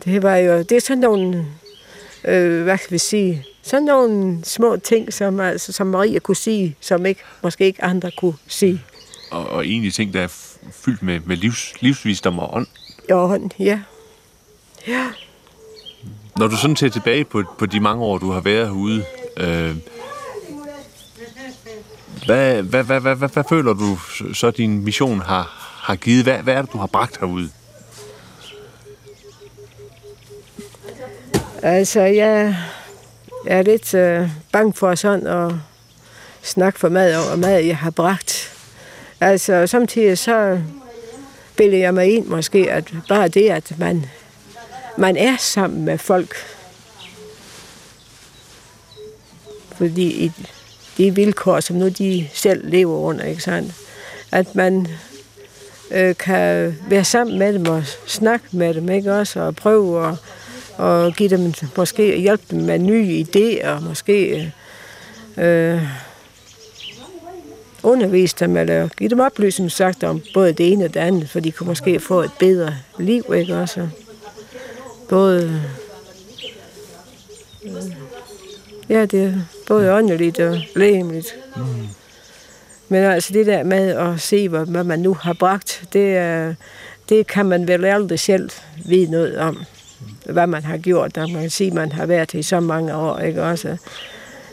[0.04, 1.46] det var jo, det er sådan nogle,
[2.24, 6.76] øh, hvad skal vi sige, sådan nogle små ting, som, altså, som Maria kunne sige,
[6.80, 8.82] som ikke, måske ikke andre kunne sige.
[9.30, 10.28] Og, og egentlig ting, der er
[10.72, 12.66] fyldt med, med livs, livsvisdom og ånd.
[13.08, 13.80] Ja, ånd, ja.
[14.86, 15.06] Ja.
[16.36, 19.04] Når du sådan ser tilbage på, på de mange år, du har været herude,
[19.36, 19.76] øh,
[22.26, 23.98] hvad, hvad, hvad, hvad, hvad, hvad føler du
[24.34, 25.42] så, din mission har,
[25.82, 26.22] har givet?
[26.22, 27.50] Hvad, hvad er det, du har bragt herude?
[31.62, 32.56] Altså, jeg
[33.46, 35.52] er lidt øh, bange for sådan at
[36.42, 38.52] snakke for mad over mad, jeg har bragt.
[39.20, 40.60] Altså, samtidig så
[41.56, 44.06] bilder jeg mig ind måske, at bare det, at man,
[44.98, 46.34] man er sammen med folk,
[49.76, 50.32] fordi i
[50.96, 53.74] de vilkår, som nu de selv lever under, ikke sandt?
[54.32, 54.86] At man
[55.90, 59.40] øh, kan være sammen med dem og snakke med dem, ikke også?
[59.40, 60.14] Og prøve at
[60.80, 64.52] og give dem, måske hjælpe dem med nye idéer, måske
[65.36, 65.82] øh,
[67.82, 71.40] undervise dem, eller give dem oplysning sagt om både det ene og det andet, for
[71.40, 73.88] de kunne måske få et bedre liv, ikke også?
[75.08, 75.60] Både
[77.64, 77.72] øh,
[78.88, 79.32] ja, det er
[79.66, 81.36] både åndeligt og lægeligt.
[81.56, 81.62] Mm.
[82.88, 86.56] Men altså det der med at se, hvad, hvad man nu har bragt, det,
[87.08, 88.50] det kan man vel aldrig selv
[88.84, 89.64] vide noget om
[90.24, 91.14] hvad man har gjort.
[91.14, 93.18] Der man kan sige, at man har været i så mange år.
[93.18, 93.76] Ikke også?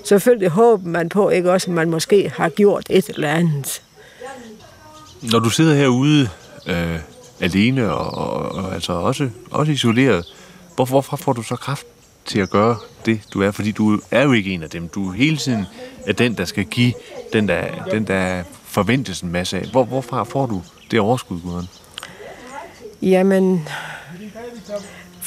[0.03, 3.81] Selvfølgelig håber man på, ikke også, at man måske har gjort et eller andet.
[5.21, 6.29] Når du sidder herude
[6.67, 6.99] øh,
[7.39, 10.25] alene og, og, og altså også, også isoleret,
[10.75, 11.85] hvor, hvorfor får du så kraft
[12.25, 13.51] til at gøre det, du er?
[13.51, 14.87] Fordi du er jo ikke en af dem.
[14.87, 15.65] Du er hele tiden
[16.07, 16.93] er den, der skal give
[17.33, 19.65] den, der, den, der forventes en masse af.
[19.71, 21.67] Hvor, hvorfra får du det overskud, Gudrun?
[23.01, 23.67] Jamen,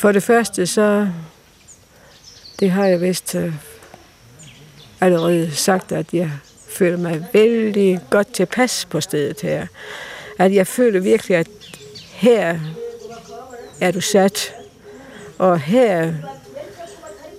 [0.01, 1.09] for det første, så
[2.61, 3.53] det har jeg vist uh,
[5.01, 6.31] allerede sagt, at jeg
[6.69, 9.67] føler mig vældig godt tilpas på stedet her.
[10.39, 11.49] At jeg føler virkelig, at
[12.13, 12.59] her
[13.81, 14.55] er du sat,
[15.39, 16.13] og her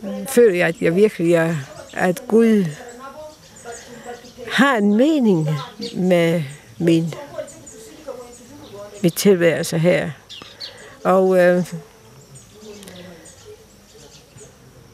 [0.04, 1.56] øh, føler jeg, at jeg virkelig er,
[1.94, 2.66] at Gud
[4.52, 5.50] har en mening
[5.96, 6.44] med
[6.78, 7.14] min,
[9.04, 10.12] mit tilværelse her.
[11.04, 11.74] Og øh,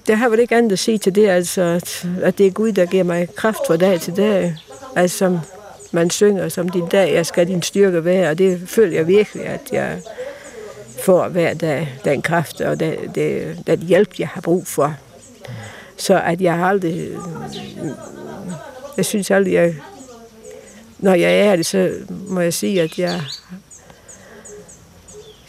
[0.08, 2.72] det har vel ikke andet at sige til det, altså, at, at det er Gud,
[2.72, 4.56] der giver mig kraft fra dag til dag.
[4.96, 5.40] Altså, som
[5.92, 9.46] man synger, som din dag, jeg skal din styrke være, og det føler jeg virkelig,
[9.46, 10.02] at jeg
[11.02, 14.96] får hver dag den kraft og den, det, den hjælp, jeg har brug for.
[15.98, 17.10] Så at jeg har aldrig...
[18.98, 19.76] Jeg synes aldrig, jeg,
[21.00, 23.22] når jeg er det, så må jeg sige, at jeg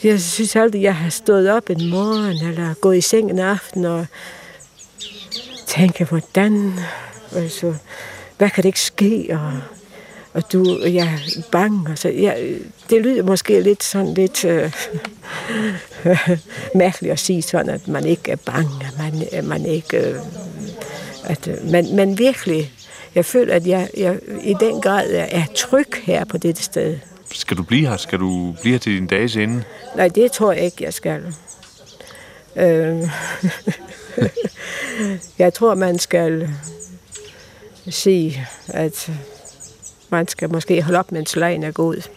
[0.04, 3.84] jeg synes aldrig, jeg har stået op en morgen, eller gået i seng en aften,
[3.84, 4.06] og
[5.68, 6.81] tænke, hvordan,
[7.37, 7.74] altså,
[8.38, 9.52] hvad kan det ikke ske, og,
[10.33, 11.90] og du, jeg er bange.
[11.90, 12.54] Altså, jeg,
[12.90, 14.72] det lyder måske lidt sådan lidt øh,
[16.74, 20.14] mærkeligt at sige sådan, at man ikke er bange, at man, at man ikke, øh,
[21.24, 22.72] at, øh, men, men virkelig,
[23.14, 26.98] jeg føler, at jeg, jeg i den grad er tryg her på dette sted.
[27.33, 27.96] Skal du blive her?
[27.96, 29.62] Skal du blive her til din dages ende?
[29.96, 31.35] Nej, det tror jeg ikke, jeg skal.
[32.57, 33.02] Øh,
[35.38, 36.48] jeg tror, man skal
[37.90, 39.11] sige, at
[40.09, 42.09] man skal måske holde op, mens lejen er god.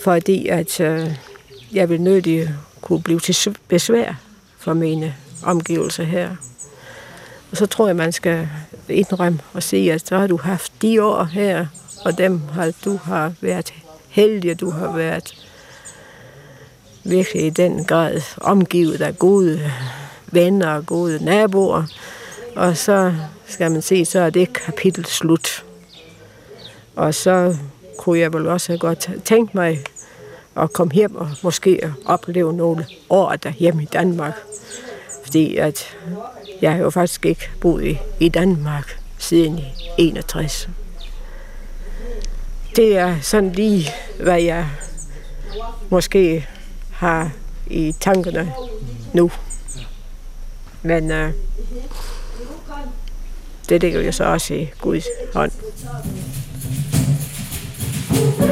[0.00, 1.10] Fordi at øh,
[1.72, 2.48] jeg vil nødig
[2.80, 4.14] kunne blive til besvær
[4.58, 6.36] for mine omgivelser her.
[7.50, 8.48] Og så tror jeg, man skal
[8.88, 11.66] indrømme og sige, at så har du haft de år her,
[12.04, 13.74] og dem har du har været
[14.08, 15.34] heldig, du har været
[17.04, 19.72] virkelig i den grad omgivet af gode
[20.32, 21.84] venner og gode naboer.
[22.56, 23.14] Og så
[23.46, 25.64] skal man se, så er det kapitel slut.
[26.96, 27.56] Og så
[27.98, 29.84] kunne jeg vel også have godt tænkt mig
[30.56, 34.34] at komme hjem og måske opleve nogle år derhjemme i Danmark.
[35.24, 35.96] Fordi at
[36.62, 39.64] jeg har jo faktisk ikke boet i, i Danmark siden i
[39.98, 40.68] 61.
[42.76, 43.90] Det er sådan lige,
[44.20, 44.66] hvad jeg
[45.88, 46.48] måske
[46.90, 47.30] har
[47.66, 48.52] i tankerne
[49.12, 49.30] nu.
[50.82, 51.32] Men øh,
[53.68, 55.52] det ligger jo så også i Guds hånd.
[58.12, 58.51] thank you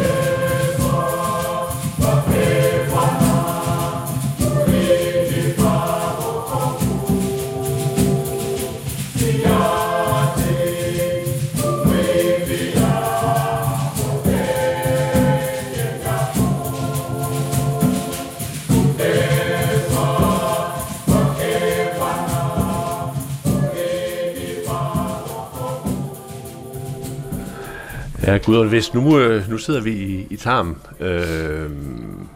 [28.30, 30.76] Ja, Gud og hvis nu, øh, nu sidder vi i, i Tarm.
[31.00, 31.70] Øh,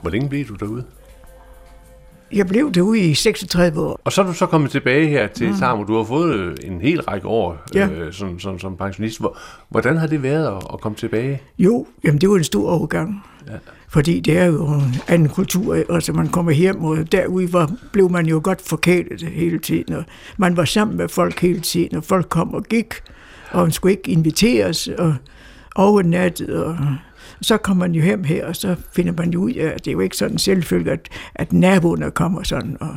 [0.03, 0.85] hvor længe blev du derude?
[2.33, 4.01] Jeg blev derude i 36 år.
[4.05, 5.59] Og så er du så kommet tilbage her til mm.
[5.59, 7.89] Tarm, og du har fået øh, en hel række år Ja.
[7.89, 9.21] øh, som, som, som pensionist.
[9.21, 11.43] Hvor, hvordan har det været at, at komme tilbage?
[11.59, 13.25] Jo, jamen det var en stor overgang.
[13.47, 13.53] Ja.
[13.89, 18.11] Fordi det er jo en anden kultur, altså man kommer hjem, og derude var, blev
[18.11, 20.05] man jo godt forkælet hele tiden, og
[20.37, 22.95] man var sammen med folk hele tiden, og folk kom og gik,
[23.51, 25.15] og man skulle ikke inviteres, og
[25.75, 26.77] overnattet, og
[27.41, 29.91] så kommer man jo hjem her, og så finder man jo ud af, at det
[29.91, 32.97] er jo ikke sådan selvfølgelig, at, at naboerne kommer sådan, og,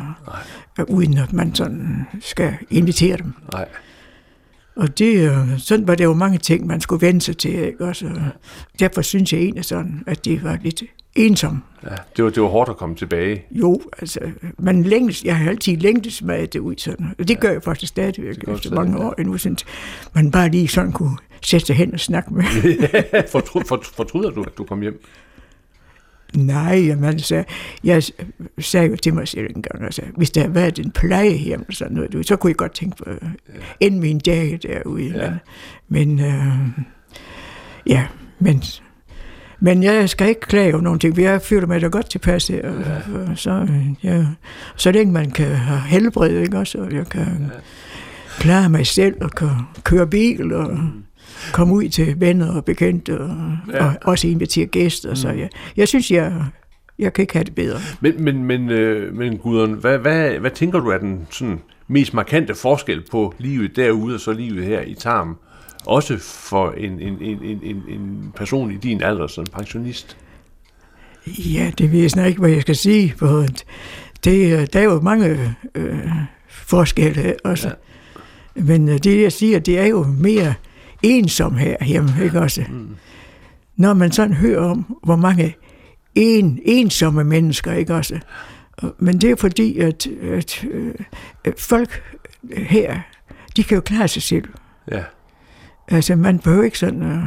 [0.77, 3.33] og uden at man sådan skal invitere dem.
[3.53, 3.67] Nej.
[4.75, 7.53] Og det, øh, sådan var der jo mange ting, man skulle vende sig til.
[7.53, 7.85] Ikke?
[7.85, 8.21] Også, øh,
[8.79, 10.83] derfor synes jeg egentlig sådan, at det var lidt
[11.15, 11.63] ensom.
[11.83, 13.43] Ja, det, var, det var hårdt at komme tilbage.
[13.51, 14.19] Jo, altså,
[14.57, 17.15] man længes, jeg har altid længtes med det ud sådan.
[17.19, 19.07] Og det gør jeg faktisk stadigvæk efter mange ja.
[19.07, 19.57] år endnu, sådan,
[20.13, 22.43] man bare lige sådan kunne sætte sig hen og snakke med.
[23.31, 25.01] Fortry, for, fortryder du, at du kom hjem?
[26.35, 27.43] Nej, jamen, altså,
[27.83, 28.03] jeg
[28.59, 31.75] sagde jo til mig selv en gang, altså, hvis der havde været en plejehjem eller
[31.75, 33.27] sådan noget, så kunne jeg godt tænke på ja.
[33.79, 35.03] end mine dage derude.
[35.03, 35.29] Ja.
[35.87, 36.83] Men, men øh,
[37.85, 38.07] ja,
[38.39, 38.63] men,
[39.59, 42.47] men jeg skal ikke klage over nogen ting, for jeg føler mig da godt tilpas
[42.47, 42.69] her.
[42.69, 43.31] Og, ja.
[43.31, 44.25] og så, øh, ja,
[44.75, 47.59] så længe man kan have helbred, ikke også, og jeg kan ja.
[48.39, 49.49] klare mig selv og kan
[49.83, 50.79] køre bil og
[51.53, 53.85] komme ud til venner og bekendte og, Ja.
[53.85, 55.13] og også invitere gæster.
[55.13, 56.33] Så jeg, jeg synes, jeg,
[56.99, 57.79] jeg kan ikke have det bedre.
[58.01, 62.13] Men, men, men, øh, men Gudrun, hvad, hvad, hvad tænker du er den sådan, mest
[62.13, 65.37] markante forskel på livet derude og så livet her i Tarm?
[65.85, 70.17] Også for en, en, en, en, en, person i din alder som pensionist.
[71.27, 73.13] Ja, det ved jeg snart ikke, hvad jeg skal sige.
[73.17, 73.45] For
[74.23, 76.09] det, der er jo mange øh,
[76.49, 77.67] forskelle også.
[77.67, 77.73] Ja.
[78.61, 80.53] Men øh, det, jeg siger, det er jo mere
[81.07, 82.61] ensom herhjemme, ikke også?
[82.69, 82.87] Mm.
[83.77, 85.55] Når man sådan hører om, hvor mange
[86.15, 88.19] en, ensomme mennesker, ikke også?
[88.77, 90.93] Og- Men det er fordi, at, at, øh,
[91.45, 92.03] at folk
[92.57, 92.99] her,
[93.57, 94.43] de kan jo klare sig selv.
[94.91, 95.03] Ja,
[95.87, 97.19] Altså, man behøver ikke sådan at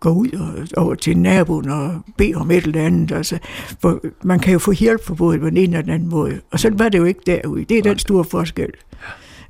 [0.00, 3.12] gå ud og, over til naboen og bede om et eller andet.
[3.12, 3.38] Altså,
[3.80, 6.40] for man kan jo få hjælp på både den ene og den anden måde.
[6.52, 7.64] Og sådan var det jo ikke derude.
[7.64, 8.68] Det er den store forskel.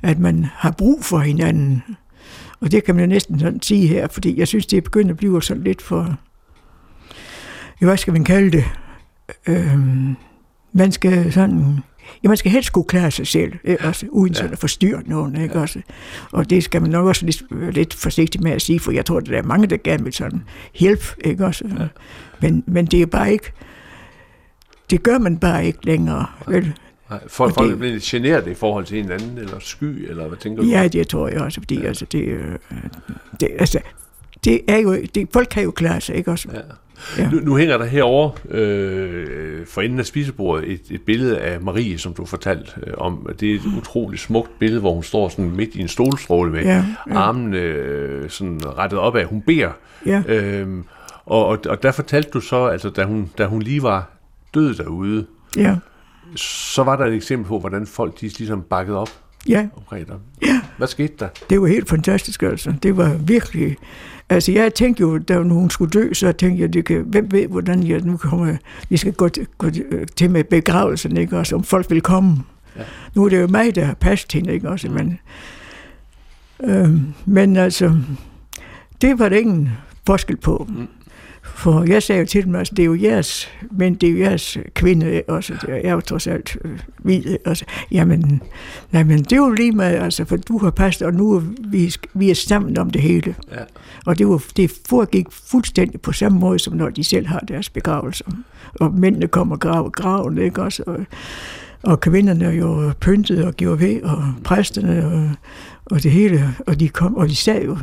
[0.03, 1.83] At man har brug for hinanden.
[2.61, 5.11] Og det kan man jo næsten sådan sige her, fordi jeg synes, det er begyndt
[5.11, 6.17] at blive sådan lidt for...
[7.81, 8.65] Hvad skal man kalde det?
[9.47, 10.17] Øhm,
[10.73, 11.79] man skal sådan...
[12.23, 13.85] Ja, man skal helst kunne klare sig selv, ikke?
[13.85, 15.43] også, uden sådan at forstyrre nogen.
[15.43, 15.55] Ikke?
[15.55, 15.81] Også.
[16.33, 19.21] Og det skal man nok også lidt, lidt forsigtig med at sige, for jeg tror,
[19.21, 21.05] der er mange, der gerne vil sådan hjælp.
[21.25, 21.47] Ikke?
[21.47, 21.89] Også.
[22.43, 23.53] Men, men det er bare ikke...
[24.91, 26.27] Det gør man bare ikke længere.
[26.47, 26.75] Vel?
[27.11, 30.11] Nej, folk, folk det- er blevet lidt generet i forhold til en anden, eller sky,
[30.11, 30.69] eller hvad tænker du?
[30.69, 31.87] Ja, det tror jeg også, fordi ja.
[31.89, 32.53] altså, det, øh,
[33.41, 33.79] det, altså,
[34.45, 36.49] det er jo, det, folk kan jo klare sig, ikke også?
[36.53, 36.61] Ja.
[37.19, 37.31] Ja.
[37.31, 41.99] Nu, nu hænger der herovre øh, for enden af spisebordet et, et billede af Marie,
[41.99, 43.29] som du fortalte øh, om.
[43.41, 46.63] Det er et utroligt smukt billede, hvor hun står sådan midt i en stolstråle med
[46.63, 47.15] Ja, ja.
[47.19, 49.25] armene øh, sådan rettet op af.
[49.27, 49.71] Hun beder.
[50.07, 50.23] Ja.
[50.29, 50.85] Øhm,
[51.27, 54.11] og, og, og der fortalte du så, altså da hun, da hun lige var
[54.55, 55.27] død derude,
[55.57, 55.77] Ja,
[56.37, 59.09] så var der et eksempel på, hvordan folk de ligesom bakkede op
[59.49, 60.17] ja, omkring dig.
[60.43, 60.61] Ja.
[60.79, 61.29] Hvad skete der?
[61.51, 62.75] det var helt fantastisk, altså.
[62.83, 63.77] Det var virkelig...
[64.29, 67.47] Altså, jeg tænkte jo, da hun skulle dø, så tænkte jeg, det kan, hvem ved,
[67.49, 68.57] hvordan jeg nu kommer...
[68.89, 69.71] Vi skal gå til, gå
[70.17, 71.55] til- med begravelsen, ikke også?
[71.57, 72.37] Om folk vil komme.
[72.77, 72.83] Ja.
[73.15, 74.89] Nu er det jo mig, der har passet hende, ikke også?
[74.91, 75.19] Men
[76.65, 76.91] Øh,
[77.25, 77.97] men altså,
[79.01, 79.71] det var der ingen
[80.07, 80.67] forskel på.
[80.69, 80.87] Mm.
[81.57, 84.19] For jeg sagde jo til dem, altså, det er jo jeres, men det er jo
[84.19, 85.53] jeres kvinde også.
[85.53, 87.37] Det er, jeg er jo trods alt øh, hvid.
[87.45, 88.43] Altså, jamen,
[88.93, 91.43] nej, men det er jo lige med, altså, for du har passet, og nu er
[91.69, 93.35] vi, vi er sammen om det hele.
[93.53, 93.63] Ja.
[94.07, 97.71] Og det, var, det foregik fuldstændig på samme måde, som når de selv har deres
[97.71, 98.25] begravelser.
[98.81, 100.83] Og mændene kommer og graver graven, ikke også?
[100.87, 100.99] Og,
[101.83, 105.31] og kvinderne jo pyntet og gjorde ved, og præsterne og,
[105.85, 107.79] og det hele, og de kom, og de sad jo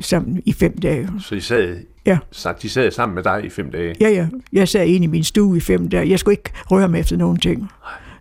[0.00, 1.08] sammen i fem dage.
[1.20, 1.76] Så I sad,
[2.06, 2.18] ja.
[2.30, 3.94] så de sad sammen med dig i fem dage?
[4.00, 4.28] Ja, ja.
[4.52, 6.10] Jeg sad inde i min stue i fem dage.
[6.10, 7.68] Jeg skulle ikke røre mig efter nogen ting.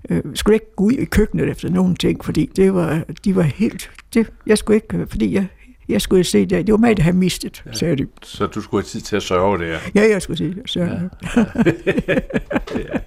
[0.09, 3.35] Jeg øh, skulle ikke gå ud i køkkenet efter nogen ting, fordi det var, de
[3.35, 3.91] var helt...
[4.13, 5.47] Det, jeg skulle ikke, fordi jeg,
[5.89, 6.67] jeg skulle se det.
[6.67, 7.73] Det var mig, der havde mistet, ja.
[7.73, 8.07] sagde de.
[8.23, 9.77] Så du skulle have tid til at sørge der?
[9.95, 10.61] Ja, jeg skulle sige det.
[10.65, 10.79] Så.
[12.75, 12.99] Ja.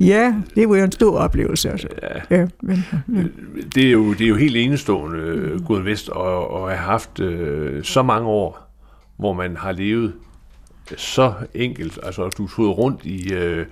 [0.00, 1.70] ja, det var jo en stor oplevelse.
[1.70, 1.88] Altså.
[2.02, 2.36] Ja.
[2.36, 2.84] Ja, men,
[3.14, 3.22] ja.
[3.74, 7.84] Det, er jo, det er jo helt enestående, Gud Vest, og, og have haft øh,
[7.84, 8.70] så mange år,
[9.16, 10.12] hvor man har levet
[10.96, 11.98] så enkelt.
[12.02, 13.66] Altså, du tog rundt i øh,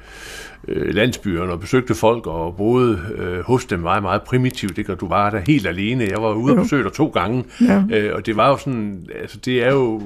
[0.69, 4.79] øh, landsbyerne og besøgte folk og boede øh, hos dem meget, meget primitivt.
[4.79, 4.93] Ikke?
[4.93, 6.05] Og du var der helt alene.
[6.05, 7.45] Jeg var ude og besøge dig to gange.
[7.61, 7.83] Ja.
[7.91, 10.03] Øh, og det var jo sådan, altså det er jo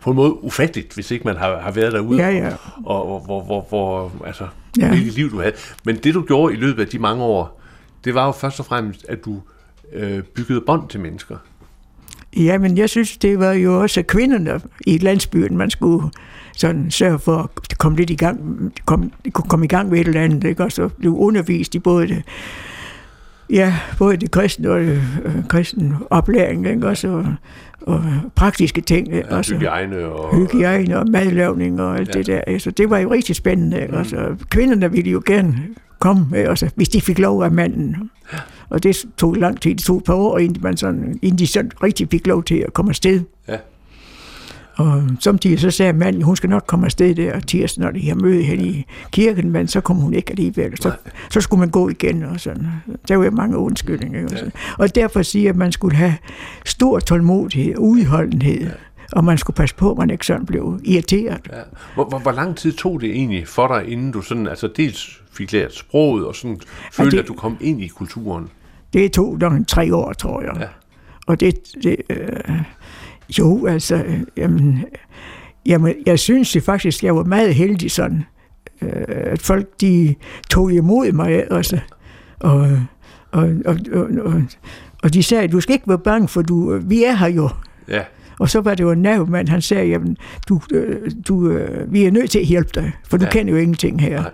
[0.00, 2.18] på en måde ufatteligt, hvis ikke man har, har været derude.
[2.18, 2.52] Ja, ja.
[2.84, 4.46] Og, og hvor, hvor, hvor, altså,
[4.78, 4.88] ja.
[4.88, 5.54] hvilket liv du havde.
[5.84, 7.60] Men det du gjorde i løbet af de mange år,
[8.04, 9.40] det var jo først og fremmest, at du
[9.92, 11.36] øh, byggede bånd til mennesker.
[12.36, 16.08] Ja, men jeg synes, det var jo også kvinderne i landsbyen, man skulle
[16.56, 18.38] sådan sørge for at komme lidt i gang,
[18.86, 20.64] kom, kunne komme i gang med et eller andet, ikke?
[20.64, 22.22] Og så blev undervist i både det,
[23.50, 26.88] ja, både det kristne og det øh, kristne oplæring, ikke?
[26.88, 27.34] Også, og,
[27.80, 28.04] og
[28.34, 29.08] praktiske ting.
[29.08, 30.36] Ja, også, hygiejne og...
[30.36, 32.18] Hygiejne og madlavning og alt ja.
[32.18, 32.40] det der.
[32.46, 33.80] Altså, det var jo rigtig spændende.
[33.80, 33.92] Ikke?
[33.92, 33.98] Mm.
[33.98, 35.54] Altså, kvinderne ville jo gerne
[35.98, 38.10] komme, altså, hvis de fik lov af manden.
[38.32, 38.38] Ja.
[38.68, 41.46] Og det tog lang tid, det tog et par år, inden, man sådan, inden de
[41.46, 43.20] sådan rigtig fik lov til at komme afsted.
[43.48, 43.56] Ja.
[44.76, 48.14] Og samtidig så sagde manden, hun skal nok komme afsted der tirsdag, når de har
[48.14, 50.82] møde hen i kirken, men så kom hun ikke alligevel.
[50.82, 50.92] Så,
[51.30, 52.66] så skulle man gå igen og sådan.
[53.08, 54.24] Der var mange undskyldninger.
[54.24, 56.14] Og, og derfor siger at man skulle have
[56.64, 58.60] stor tålmodighed og udholdenhed.
[58.60, 58.70] Ja.
[59.12, 61.40] Og man skulle passe på, at man ikke sådan blev irriteret.
[61.52, 61.60] Ja.
[61.94, 65.22] Hvor, hvor, hvor lang tid tog det egentlig for dig, inden du sådan, altså dels
[65.34, 66.60] fik lært sproget, og sådan
[66.92, 68.48] følte, det, at du kom ind i kulturen?
[68.92, 70.56] Det tog nok tre år, tror jeg.
[70.60, 70.66] Ja.
[71.26, 72.60] Og det, det øh,
[73.38, 74.04] jo, altså,
[74.36, 74.84] jamen,
[75.66, 78.24] jamen, jeg synes det faktisk, jeg var meget heldig sådan,
[78.82, 80.14] øh, at folk, de
[80.50, 81.80] tog imod mig også.
[82.40, 82.78] Og,
[83.32, 84.42] og, og, og, og,
[85.02, 87.48] og de sagde, du skal ikke være bange, for du, vi er her jo.
[87.88, 88.02] Ja.
[88.38, 90.16] Og så var det jo en navmand, han sagde, jamen,
[90.48, 93.30] du, øh, du, øh, vi er nødt til at hjælpe dig, for du ja.
[93.30, 94.20] kender jo ingenting her.
[94.20, 94.30] Nej.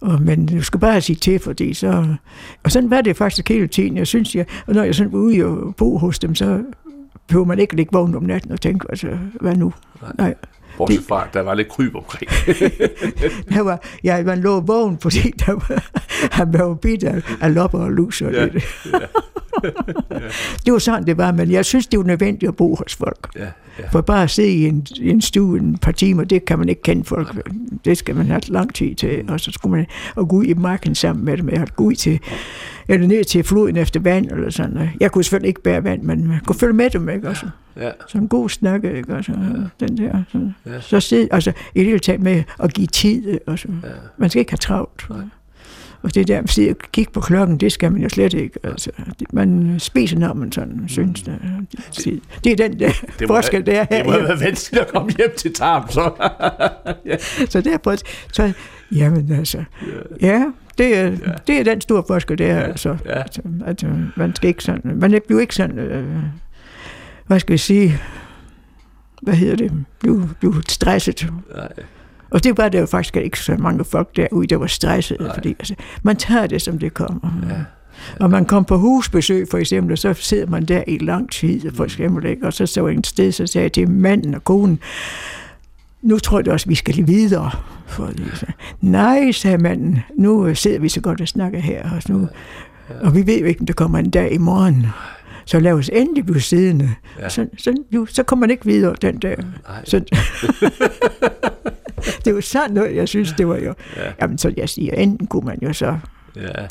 [0.00, 2.14] Og, men du skal bare sige til, fordi så...
[2.62, 3.96] Og sådan var det faktisk hele tiden.
[3.96, 6.62] Jeg synes, jeg, og når jeg sådan var ude og bo hos dem, så
[7.28, 9.72] behøver man ikke ligge vågen om natten og tænke, altså, hvad nu?
[10.02, 10.12] Nej.
[10.18, 10.34] Nej.
[10.86, 12.30] Bortset fra, der var lidt kryb omkring.
[13.54, 15.84] der var, ja, man lå vågen, fordi der var,
[16.32, 18.22] han var jo bidt af, af lopper og lus.
[18.22, 18.64] Og ja, det.
[18.92, 18.98] ja.
[20.64, 23.28] det var sådan, det var, men jeg synes, det var nødvendigt at bo hos folk.
[23.36, 23.46] Ja,
[23.78, 23.88] ja.
[23.92, 26.68] For bare at sidde i en, i en stue en par timer, det kan man
[26.68, 27.48] ikke kende folk.
[27.84, 29.24] Det skal man have lang tid til.
[29.28, 31.48] Og så skulle man og gå ud i marken sammen med dem.
[31.48, 32.20] Jeg gå ud til,
[32.90, 34.90] eller ned til floden efter vand, eller sådan.
[35.00, 37.28] Jeg kunne selvfølgelig ikke bære vand, men man kunne følge med dem, ikke?
[37.28, 37.46] Også.
[37.76, 37.90] Ja.
[38.08, 39.14] Så en god snak, ikke?
[39.14, 39.86] Også, ja.
[39.86, 40.22] den der.
[40.32, 40.80] Så, ja.
[40.80, 43.38] så sidde, altså, i det hele med at give tid.
[43.46, 43.68] Også.
[43.82, 43.88] Ja.
[44.16, 45.06] Man skal ikke have travlt.
[45.10, 45.18] Nej.
[46.02, 46.38] Og det der
[46.70, 48.58] at kigge på klokken, det skal man jo slet ikke.
[48.62, 48.90] Altså,
[49.32, 51.22] man spiser, når man sådan synes.
[51.22, 51.38] Det,
[52.04, 54.02] det, det er den der det forskel, det er her.
[54.02, 56.10] Det må være vanskeligt at komme hjem til tarm, så.
[57.06, 57.16] ja.
[57.52, 57.96] Så derfor,
[58.32, 58.52] så,
[58.92, 59.64] jamen altså,
[60.20, 60.44] ja,
[60.80, 61.32] det er, ja.
[61.46, 62.62] det er den store forskel, det er ja.
[62.62, 62.96] altså.
[63.04, 63.22] Ja.
[63.22, 63.84] altså at,
[64.16, 66.22] man skal ikke sådan, man bliver ikke sådan, øh,
[67.26, 68.00] hvad skal vi sige,
[69.22, 71.28] hvad hedder det, blive, blive stresset.
[71.56, 71.68] Nej.
[72.30, 75.34] Og det var der jo faktisk ikke så mange folk derude, der var stresset, Nej.
[75.34, 77.42] fordi altså, man tager det, som det kommer.
[77.48, 77.64] Ja.
[78.20, 81.72] Og man kom på husbesøg for eksempel, og så sidder man der i lang tid,
[81.74, 82.46] for eksempel, ikke?
[82.46, 84.80] og så så en sted, så sagde jeg til manden og konen,
[86.02, 87.50] nu tror jeg også, vi skal lige videre.
[87.86, 88.10] For.
[88.34, 88.46] Så,
[88.80, 92.28] Nej, sagde manden, nu sidder vi så godt og snakker her, og, nu,
[93.00, 94.86] og vi ved jo ikke, om der kommer en dag i morgen.
[95.44, 96.90] Så lad os endelig blive siddende.
[97.18, 97.28] Ja.
[97.28, 99.36] Så, så, jo, så kommer man ikke videre den dag.
[99.68, 99.84] Nej.
[99.84, 99.98] Så,
[102.24, 103.74] det var sådan noget, jeg synes, det var jo...
[103.96, 104.12] Ja.
[104.22, 105.98] Jamen, så jeg siger, enten kunne man jo så...
[106.36, 106.66] Ja.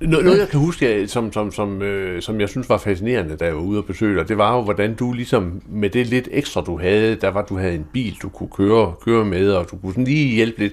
[0.00, 3.44] Noget, noget jeg kan huske, som, som, som, øh, som jeg synes var fascinerende, da
[3.44, 6.28] jeg var ude og besøge dig, det var jo, hvordan du ligesom med det lidt
[6.30, 9.70] ekstra, du havde, der var, du havde en bil, du kunne køre, køre med, og
[9.70, 10.72] du kunne sådan lige hjælpe lidt.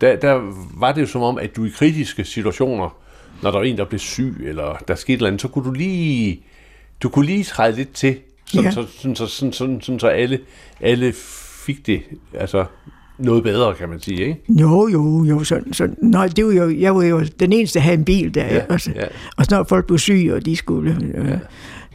[0.00, 2.96] Der, der var det jo som om, at du i kritiske situationer,
[3.42, 5.72] når der var en, der blev syg, eller der skete noget andet, så kunne du
[5.72, 6.42] lige
[7.02, 8.70] du kunne lige træde lidt til, sådan, Ja.
[8.70, 10.40] så, sådan, så, sådan, sådan, sådan, så alle,
[10.80, 11.12] alle
[11.66, 12.02] fik det
[12.34, 12.64] altså
[13.18, 14.42] noget bedre, kan man sige, ikke?
[14.48, 15.96] Jo, jo, jo, sådan, sådan.
[16.02, 18.44] Nej, det var jo, jeg var jo den eneste, der havde en bil der.
[18.44, 19.04] Ja, og, så, ja.
[19.36, 21.38] og så når folk blev syge, og de skulle øh, ja.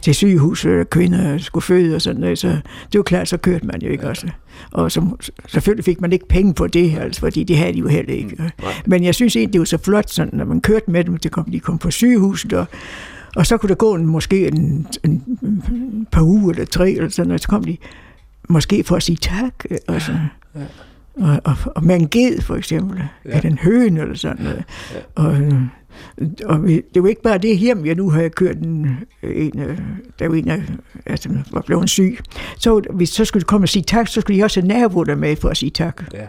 [0.02, 2.48] til sygehus, øh, kvinder skulle føde og sådan noget, så
[2.92, 4.08] det var klart, så kørte man jo ikke ja.
[4.10, 4.26] også.
[4.70, 5.06] Og så,
[5.48, 8.36] selvfølgelig fik man ikke penge på det, altså, fordi det havde de jo heller ikke.
[8.38, 11.16] Mm, Men jeg synes egentlig, det var så flot, sådan, når man kørte med dem,
[11.16, 12.66] det kom, de kom på sygehuset, og,
[13.36, 17.08] og så kunne der gå en, måske en, en, en par uger eller tre, eller
[17.08, 17.76] sådan noget, så kom de
[18.48, 19.54] måske for at sige tak.
[19.70, 20.12] øh, Og, så,
[20.54, 20.60] ja.
[21.14, 23.30] Og, og, og med en ged, for eksempel, ja.
[23.36, 24.64] Eller en høne, eller sådan noget.
[24.94, 24.98] Ja.
[25.14, 25.36] Og,
[26.44, 29.78] og vi- det var ikke bare det hjem, jeg nu havde kørt en, en øh,
[30.18, 30.50] der var en,
[31.06, 32.18] altså, var blevet syg.
[32.58, 35.36] Så hvis så skulle komme og sige tak, så skulle de også have naboer med
[35.36, 36.02] for at sige tak.
[36.14, 36.26] Ja.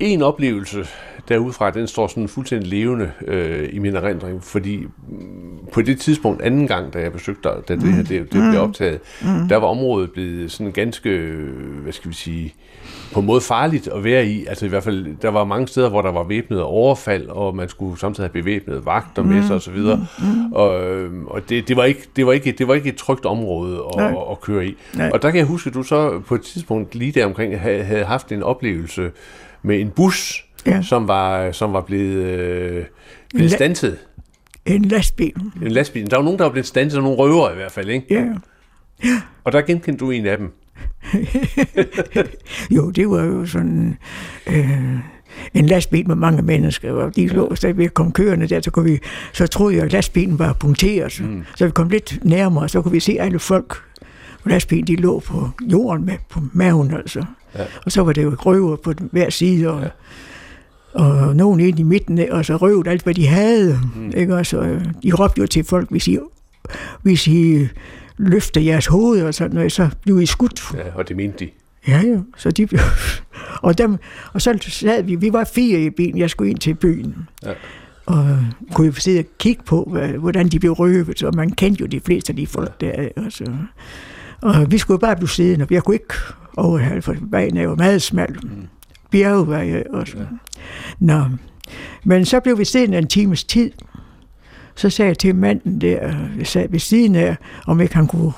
[0.00, 0.84] En oplevelse
[1.28, 6.42] derudfra, den står sådan fuldstændig levende øh, i min erindring, fordi mm, på det tidspunkt,
[6.42, 9.48] anden gang, da jeg besøgte dig, da det her det, det blev optaget, mm.
[9.48, 11.36] der var området blevet sådan ganske,
[11.82, 12.54] hvad skal vi sige,
[13.12, 14.46] på en måde farligt at være i.
[14.46, 17.68] Altså i hvert fald, der var mange steder, hvor der var væbnede overfald, og man
[17.68, 19.76] skulle samtidig have bevæbnede vagter med sig osv.
[19.76, 20.52] Mm.
[20.52, 23.26] Og, øh, og det, det, var ikke, det, var ikke, det var ikke et trygt
[23.26, 24.76] område at, at, at køre i.
[24.94, 25.10] Nej.
[25.12, 27.84] Og der kan jeg huske, at du så på et tidspunkt lige der omkring havde,
[27.84, 29.10] havde haft en oplevelse
[29.62, 30.82] med en bus, Ja.
[30.82, 32.84] som, var, som var blevet, øh,
[33.34, 33.98] blevet La- stanset.
[34.66, 35.34] En lastbil.
[35.62, 36.10] En lastbil.
[36.10, 38.06] Der var nogen, der var blevet stanset, nogle røver i hvert fald, ikke?
[38.10, 38.24] Ja.
[39.44, 40.52] Og der genkendte du en af dem.
[42.76, 43.98] Jo, det var jo sådan
[44.46, 44.98] øh,
[45.54, 48.70] en lastbil med mange mennesker, og de lå så ved at komme kørende der, så,
[48.70, 48.98] kunne vi,
[49.32, 51.20] så troede jeg, at lastbilen var punkteret.
[51.24, 51.42] Mm.
[51.56, 53.76] Så vi kom lidt nærmere, så kunne vi se alle folk
[54.42, 57.24] på lastbilen, de lå på jorden med, på maven altså.
[57.54, 57.64] Ja.
[57.86, 59.88] Og så var det jo røver på den- hver side, og, ja.
[60.94, 63.80] Og nogen inde i midten, og så røvede alt, hvad de havde.
[63.96, 64.12] Mm.
[64.16, 64.36] Ikke?
[64.36, 66.18] Og så, øh, de råbte jo til folk, hvis I,
[67.02, 67.68] hvis I
[68.16, 70.62] løfter jeres hoved og sådan noget, så bliver I skudt.
[70.74, 71.50] Ja, og det mente de.
[71.88, 72.18] Ja, ja.
[72.36, 72.80] Så de blev...
[73.62, 73.96] og, dem,
[74.32, 77.14] og så sad vi, vi var fire i bilen, jeg skulle ind til byen.
[77.44, 77.52] Ja.
[78.06, 78.38] Og
[78.74, 82.00] kunne jo sidde og kigge på, hvordan de blev røvet, og man kendte jo de
[82.00, 83.08] fleste af de folk der.
[83.16, 83.44] Og, så,
[84.40, 86.14] og vi skulle bare blive siddende, og jeg kunne ikke
[86.56, 88.36] overhale, for vejen er jo meget smal.
[88.42, 88.50] Mm.
[89.14, 90.22] Bjergvej og sådan.
[90.22, 90.26] Ja.
[90.98, 91.22] Nå.
[92.04, 93.70] Men så blev vi siddende en times tid.
[94.74, 97.36] Så sagde jeg til manden der, jeg sad ved siden af,
[97.66, 98.32] om ikke han kunne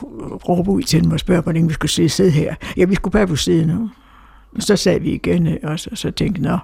[0.49, 2.55] råbe ud til dem og spørge, hvordan vi skulle sidde, sidde her.
[2.77, 3.89] Ja, vi skulle bare blive siddende.
[4.57, 6.59] Og så sad vi igen, og så tænkte jeg.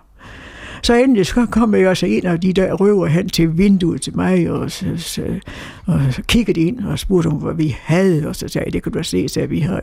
[0.83, 4.17] Så endelig så kom jeg også en af de der røver hen til vinduet til
[4.17, 5.41] mig, og, så, så,
[5.87, 8.83] og så kiggede ind og spurgte om, hvad vi havde, og så sagde jeg, det
[8.83, 9.83] kan du se, så vi har.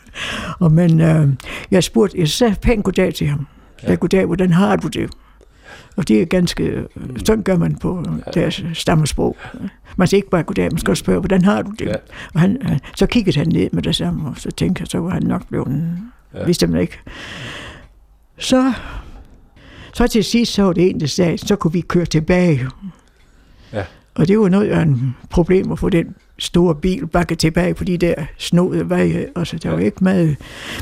[0.60, 1.28] og men øh,
[1.70, 3.46] jeg spurgte, jeg sagde pænt goddag til ham.
[3.82, 5.10] Jeg sagde, goddag, hvordan har du det?
[5.96, 6.84] Og det er ganske,
[7.24, 8.04] sådan gør man på
[8.34, 9.36] deres stammesprog.
[9.96, 11.86] Man siger ikke bare goddag, man skal også spørge, hvordan har du det?
[11.86, 11.94] Ja.
[12.34, 14.98] Og han, han, så kiggede han ned med det samme, og så tænkte jeg, så
[14.98, 15.98] var han nok blevet,
[16.34, 16.44] ja.
[16.44, 16.98] vidste man ikke.
[18.38, 18.72] Så,
[19.94, 22.66] så til sidst, så var det en, der sagde, så kunne vi køre tilbage.
[23.72, 23.84] Ja.
[24.14, 27.84] Og det var noget af en problem at få den store bil bakket tilbage på
[27.84, 29.26] de der snodede veje.
[29.36, 30.36] Altså, der var ikke meget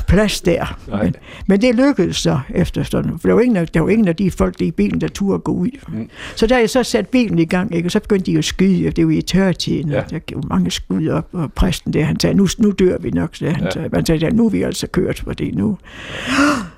[0.07, 0.77] plads der.
[0.87, 1.03] Nej.
[1.03, 1.15] Men,
[1.47, 3.19] men det lykkedes så efter sådan.
[3.19, 5.39] For der var ingen, der var ingen af de folk, der i bilen, der turde
[5.39, 5.69] gå ud.
[5.87, 6.09] Mm.
[6.35, 8.87] Så da jeg så satte bilen i gang, ikke, og så begyndte de at skyde,
[8.87, 9.95] og det var i tørtiden, Ja.
[9.95, 10.03] ja.
[10.09, 13.35] der gav mange skud op, og præsten der, han sagde, nu, nu dør vi nok,
[13.35, 13.61] sagde han.
[13.63, 13.65] Ja.
[13.65, 13.71] Ja.
[13.71, 15.77] Så, han sagde, ja, nu er vi altså kørt, for det nu.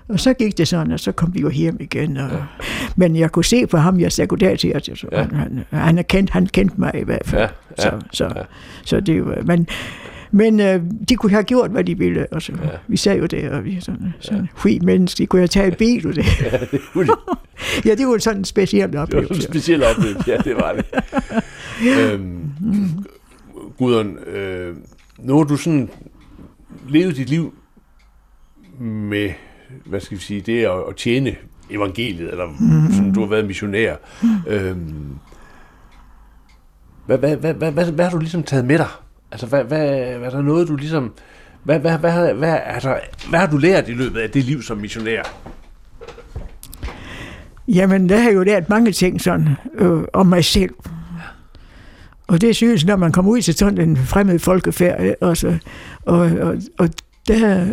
[0.10, 2.18] Og så gik det sådan, og så kom vi jo hjem igen.
[2.18, 2.38] Og, ja.
[2.96, 5.18] Men jeg kunne se på ham, jeg sagde goddag til, at jeg, Ja.
[5.24, 5.32] han,
[5.72, 7.42] han, han, kendt, han kendte mig i hvert fald.
[7.42, 7.48] Ja,
[7.78, 8.42] ja, så, så, ja.
[8.86, 9.68] så det var, men,
[10.32, 12.28] men øh, de kunne have gjort, hvad de ville.
[12.32, 12.70] Og så, Ja.
[12.88, 14.48] Vi sad jo der, og vi sådan, sådan ja.
[14.56, 16.26] fri mennesker, de kunne have taget bil ud det.
[16.52, 17.14] Ja, det kunne de.
[17.90, 19.42] ja, det var sådan en speciel Det var en oplevelse.
[19.42, 20.86] speciel oplevelse, ja, det var det.
[22.14, 22.50] øhm,
[23.78, 24.76] Gudrun, øh,
[25.20, 25.90] nu har du sådan
[26.90, 27.54] levet dit liv
[28.80, 29.30] med,
[29.86, 31.36] hvad skal vi sige, det at, at tjene
[31.70, 32.48] evangeliet, eller
[32.92, 33.96] sådan, du har været missionær.
[34.48, 35.16] Øhm,
[37.06, 38.88] hvad, hvad, hvad, hvad, hvad, hvad har du ligesom taget med dig?
[39.32, 41.14] Altså, hvad, hvad, hvad er der noget, du ligesom...
[41.64, 43.00] Hvad, hvad, hvad, hvad, altså,
[43.30, 45.24] hvad har du lært i løbet af det liv som missionær?
[47.68, 50.76] Jamen, der har jeg jo lært mange ting sådan, øh, om mig selv.
[52.28, 55.68] Og det synes, når man kommer ud til sådan en fremmed folkefærd, og, så, altså,
[56.06, 56.90] og, og, og
[57.34, 57.66] der,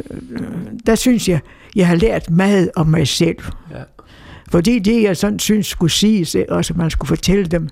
[0.87, 1.41] der synes jeg,
[1.77, 3.37] jeg har lært meget om mig selv.
[3.71, 3.83] Ja.
[4.51, 7.69] Fordi det, jeg sådan synes skulle siges, og så man skulle fortælle dem,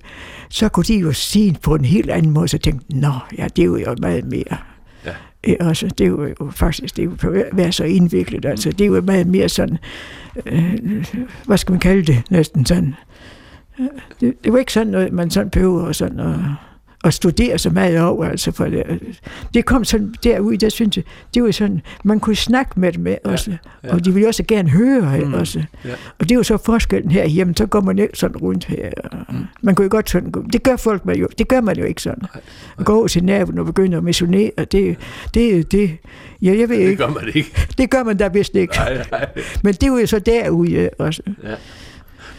[0.49, 3.61] så kunne de jo sige på en helt anden måde, så tænkte nå, ja, det
[3.61, 4.57] er jo meget mere.
[5.05, 5.11] Ja.
[5.47, 8.71] Øh, Altså, det er jo jo faktisk, det er jo at være så indviklet, altså,
[8.71, 9.77] det er jo meget mere sådan,
[10.45, 11.05] øh,
[11.45, 12.95] hvad skal man kalde det, næsten sådan,
[13.79, 13.85] øh,
[14.21, 16.35] det, det var ikke sådan noget, man sådan behøver sådan at,
[17.05, 18.83] at studere så meget over, altså for det,
[19.53, 21.03] det kom sådan derud, der synes jeg,
[21.33, 23.93] det var sådan, man kunne snakke med dem også, ja, ja.
[23.93, 25.63] og de ville også gerne høre mm, også.
[25.85, 25.89] Ja.
[26.19, 28.89] Og det er jo så forskellen her hjemme, så går man ikke sådan rundt her.
[29.29, 29.35] Mm.
[29.61, 32.01] Man kunne jo godt sådan, det gør folk man jo, det gør man jo ikke
[32.01, 32.19] sådan.
[32.21, 32.41] Nej,
[32.77, 32.83] nej.
[32.85, 34.97] Gå til naboen og begynde at missionere, det,
[35.33, 35.97] det, det,
[36.41, 37.03] ja, jeg ved det ikke.
[37.03, 37.67] gør man ikke.
[37.77, 38.75] Det gør man da vist ikke.
[38.75, 39.27] Nej, nej.
[39.63, 41.21] Men det var jo så derude også.
[41.43, 41.55] Ja.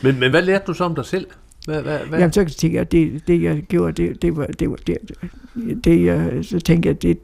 [0.02, 1.26] Men, men hvad lærte du så om dig selv?
[1.66, 2.18] Hvad, hvad, hvad?
[2.18, 4.98] Jamen, så tænkte jeg, det, det, jeg gjorde, det, det var, det var det,
[5.84, 7.18] det jeg, så tænkte jeg, det,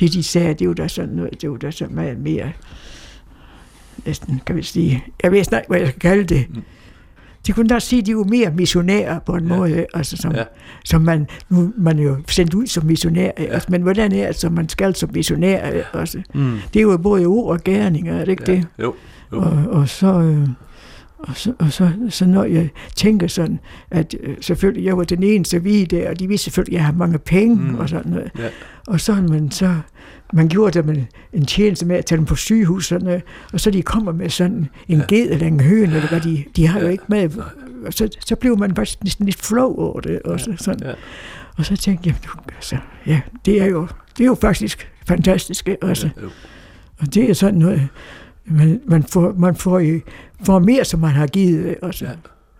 [0.00, 2.52] det de sagde, det var da sådan noget, det var da så meget mere,
[4.06, 6.46] næsten, kan vi sige, jeg ved snart, hvad jeg skal kalde det.
[6.54, 6.62] Mm.
[7.46, 9.56] De kunne da sige, at de var mere missionærer på en ja.
[9.56, 10.44] måde, altså som, ja.
[10.84, 13.44] som man, nu man jo sendt ud som missionær, ja.
[13.44, 16.22] altså, men hvordan er det, som man skal som missionær også?
[16.34, 16.58] Mm.
[16.74, 18.52] Det er jo både ord og gerninger, er det ikke ja.
[18.52, 18.66] det?
[18.78, 18.94] Jo.
[19.32, 19.40] jo.
[19.40, 20.20] Og, og så...
[20.20, 20.48] Øh,
[21.18, 23.60] og så, og så, så når jeg tænker sådan,
[23.90, 26.84] at øh, selvfølgelig, jeg var den eneste vi der, og de vidste selvfølgelig, at jeg
[26.84, 27.74] har mange penge mm.
[27.74, 28.30] og sådan noget.
[28.38, 28.48] Ja.
[28.86, 29.74] Og så, men så,
[30.32, 33.60] man gjorde dem en, en tjeneste med at tage dem på sygehus, sådan noget, og
[33.60, 35.04] så de kommer med sådan en ja.
[35.08, 36.84] ged eller en høn, eller hvad de, de har ja.
[36.84, 37.30] jo ikke med.
[37.86, 40.22] Og så, så blev man faktisk næsten lidt flov over det.
[40.22, 40.88] Og så, sådan.
[40.88, 40.94] Ja.
[41.56, 42.16] Og så tænkte jeg,
[42.54, 43.88] altså, ja, det er jo,
[44.18, 46.10] det er jo faktisk fantastisk også.
[46.16, 46.22] Ja,
[46.98, 47.88] og det er sådan noget,
[48.46, 49.82] man, man, får, man får,
[50.44, 52.04] får mere, som man har givet også.
[52.04, 52.10] Ja.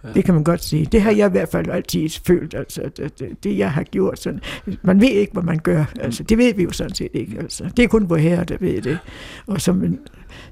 [0.06, 0.12] Ja.
[0.12, 0.86] Det kan man godt sige.
[0.92, 4.18] Det har jeg i hvert fald altid følt, altså, det, det, det jeg har gjort.
[4.18, 4.40] Sådan.
[4.82, 5.84] Man ved ikke, hvad man gør.
[6.00, 7.38] Altså, det ved vi jo sådan set ikke.
[7.38, 7.64] Altså.
[7.76, 8.98] Det er kun vor herre, der ved det.
[9.46, 9.98] Og så, man,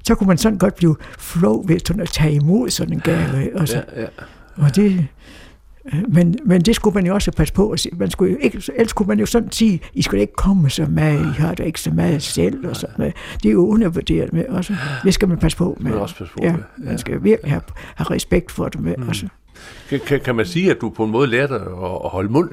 [0.03, 3.59] så kunne man sådan godt blive flov ved sådan at tage imod sådan en gave.
[3.59, 3.83] Altså.
[3.95, 4.07] Ja, ja.
[4.55, 5.07] Og det,
[6.07, 7.75] men, men det skulle man jo også passe på.
[7.93, 10.85] Man skulle jo ikke, ellers kunne man jo sådan sige, I skulle ikke komme så
[10.85, 12.69] meget, I har da ikke så meget selv.
[12.69, 13.13] Og sådan noget.
[13.43, 14.75] Det er jo undervurderet med også.
[15.03, 15.91] Det skal man passe på med.
[15.91, 16.49] Man også passe på med.
[16.49, 16.55] Ja.
[16.77, 17.61] Man skal virkelig have,
[17.95, 19.07] have respekt for det med mm.
[19.07, 19.27] også.
[20.07, 22.49] Kan, kan man sige, at du på en måde lærte at holde mund?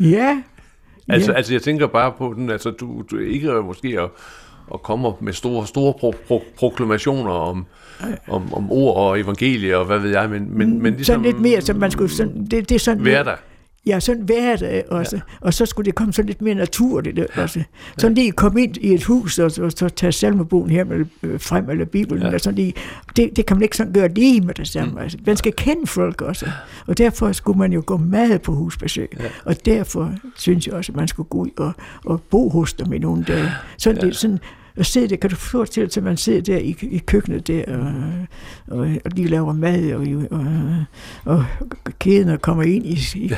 [0.00, 0.42] Ja.
[1.08, 1.36] altså, ja.
[1.36, 4.10] altså jeg tænker bare på den, altså du, du ikke måske at,
[4.74, 7.66] at komme med store, store pro, pro, proklamationer om,
[8.28, 11.04] om, om ord og evangelie og hvad ved jeg, men, men, men ligesom...
[11.04, 12.10] Sådan lidt mere, som man skulle...
[12.10, 13.34] Sådan, det, det er sådan, være der.
[13.86, 15.16] Ja, sådan hverdag også.
[15.16, 15.22] Ja.
[15.40, 17.62] Og så skulle det komme sådan lidt mere naturligt også.
[17.98, 21.40] Sådan lige komme ind i et hus og, og så tage salmebogen her med, øh,
[21.40, 22.26] frem, eller Bibelen, ja.
[22.26, 22.74] eller sådan lige.
[23.16, 24.92] Det, det kan man ikke sådan gøre lige med det samme.
[24.92, 24.98] Mm.
[24.98, 25.18] Altså.
[25.26, 26.46] Man skal kende folk også.
[26.86, 29.16] Og derfor skulle man jo gå meget på husbesøg.
[29.20, 29.24] Ja.
[29.44, 31.72] Og derfor synes jeg også, at man skulle gå ud og,
[32.04, 33.50] og bo hos dem i nogle dage.
[33.78, 34.06] Sådan, ja.
[34.06, 34.38] det, sådan
[34.78, 37.76] og sidde der, kan du forestille dig, at man sidder der i, i køkkenet der,
[37.76, 37.92] og,
[38.78, 40.46] og, og lige laver mad, og, og,
[41.24, 41.44] og
[41.98, 43.32] kæden kommer ind i, i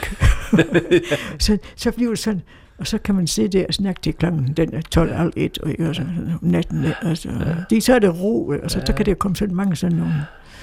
[1.39, 2.43] så, så bliver det sådan,
[2.79, 5.59] og så kan man sidde der og snakke til klokken den er 12 halv et,
[5.59, 6.87] og, og så, om natten.
[7.03, 7.55] Altså, ja.
[7.71, 8.87] det, så er det ro, og så, ja.
[8.87, 10.15] så kan det komme sådan mange sådan nogle,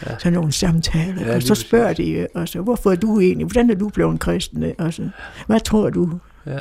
[0.05, 0.17] ja.
[0.19, 1.27] sådan nogle samtaler.
[1.27, 4.63] Ja, og så spørger de, altså, hvorfor er du egentlig, hvordan er du blevet kristen?
[4.79, 5.09] Altså,
[5.47, 6.19] hvad tror du?
[6.45, 6.59] Ja.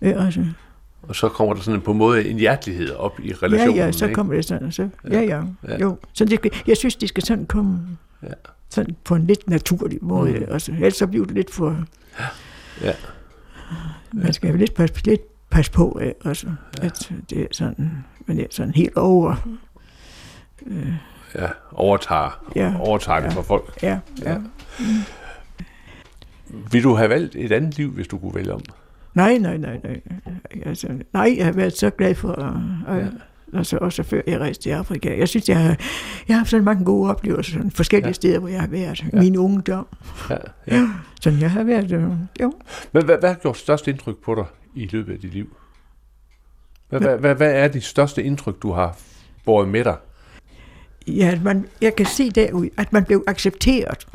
[0.00, 0.44] Altså,
[1.02, 3.76] og så kommer der sådan på en måde en hjertelighed op i relationen.
[3.76, 4.14] Ja, ja, så ikke?
[4.14, 4.72] kommer det sådan.
[4.72, 5.78] Så, ja, ja, ja.
[5.80, 5.98] Jo.
[6.12, 7.80] Så det, jeg synes, det skal sådan komme
[8.22, 8.32] ja.
[8.68, 10.32] sådan på en lidt naturlig måde.
[10.32, 10.44] Mm.
[10.48, 11.84] Altså, ellers så bliver det lidt for...
[12.18, 12.24] Ja.
[12.86, 12.92] ja.
[14.12, 16.46] Man skal jo lidt passe, lidt passe på, af, også,
[16.78, 16.86] ja.
[16.86, 19.48] at det er sådan, men det er sådan helt over...
[20.66, 20.92] Øh,
[21.34, 22.74] ja, overtager, ja.
[22.80, 23.34] overtager det ja.
[23.34, 23.82] for folk.
[23.82, 24.30] Ja, ja.
[24.30, 24.38] ja.
[24.78, 25.02] Mm.
[26.70, 28.62] Vil du have valgt et andet liv, hvis du kunne vælge om?
[29.14, 30.00] Nej, nej, nej, nej.
[30.66, 33.08] Altså, nej, jeg har været så glad for, at, ja.
[33.58, 35.18] altså, også før jeg rejste til Afrika.
[35.18, 35.68] Jeg synes, jeg har,
[36.28, 38.12] jeg har haft sådan mange gode oplevelser, sådan forskellige ja.
[38.12, 39.04] steder, hvor jeg har været.
[39.12, 39.20] Ja.
[39.20, 39.86] Min ungdom.
[40.30, 40.36] Ja,
[40.66, 40.76] ja.
[40.76, 40.88] ja,
[41.20, 42.10] sådan jeg har været, øh,
[42.40, 42.52] jo.
[42.92, 44.44] Men hvad, hvad har gjort størst indtryk på dig
[44.74, 45.56] i løbet af dit liv?
[46.88, 48.98] Hvad, hvad, hvad, hvad er det største indtryk, du har
[49.44, 49.96] båret med dig?
[51.06, 54.06] Ja, man, jeg kan se derud, at man blev accepteret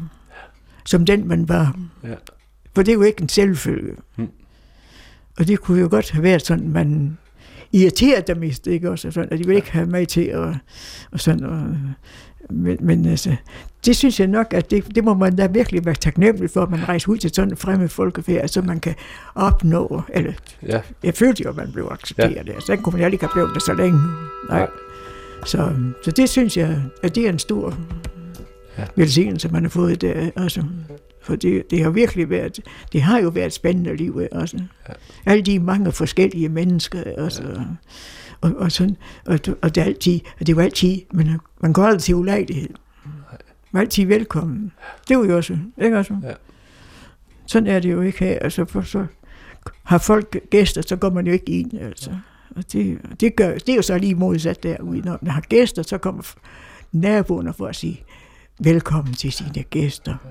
[0.87, 1.79] som den, man var.
[2.03, 2.15] Ja.
[2.75, 3.95] For det er jo ikke en selvfølge.
[4.15, 4.29] Hmm.
[5.37, 7.17] Og det kunne jo godt have været sådan, man
[7.73, 9.11] irriterede dem mest, ikke også?
[9.11, 10.55] Sådan, at de ville ikke have mig til at,
[11.11, 11.61] og sådan, og,
[12.49, 13.35] men, men altså,
[13.85, 16.71] det synes jeg nok, at det, det må man da virkelig være taknemmelig for, at
[16.71, 18.95] man rejser ud til sådan en fremmed folkefærd, så man kan
[19.35, 20.33] opnå, eller
[20.67, 20.81] ja.
[21.03, 22.53] jeg følte jo, at man blev accepteret ja.
[22.53, 23.99] der, så kunne man jo ikke have blevet det så længe.
[24.49, 24.59] Nej.
[24.59, 24.67] Nej.
[25.45, 25.73] Så,
[26.03, 27.77] så det synes jeg, at det er en stor
[28.77, 28.85] ja.
[28.95, 30.29] velsignelse, man har fået der.
[30.35, 30.63] Altså.
[31.27, 32.59] For det, det har virkelig været,
[32.93, 34.57] det har jo været et spændende liv også.
[34.89, 34.93] Ja.
[35.25, 37.43] Alle de mange forskellige mennesker også.
[37.43, 37.61] Ja.
[38.41, 41.83] Og, og, sådan, og, og det, er altid, og det var altid, men man går
[41.83, 42.69] aldrig til ulejlighed.
[43.71, 44.71] Man er altid velkommen.
[45.07, 46.17] Det var jo også, ikke også?
[46.23, 46.33] Ja.
[47.45, 48.39] Sådan er det jo ikke her.
[48.39, 49.05] Altså, for så
[49.83, 51.79] har folk gæster, så går man jo ikke ind.
[51.81, 52.11] Altså.
[52.55, 55.01] Og det, det, gør, det er jo så lige modsat derude.
[55.01, 56.23] Når man har gæster, så kommer
[56.91, 58.03] naboerne for at sige,
[58.59, 60.15] velkommen til sine gæster.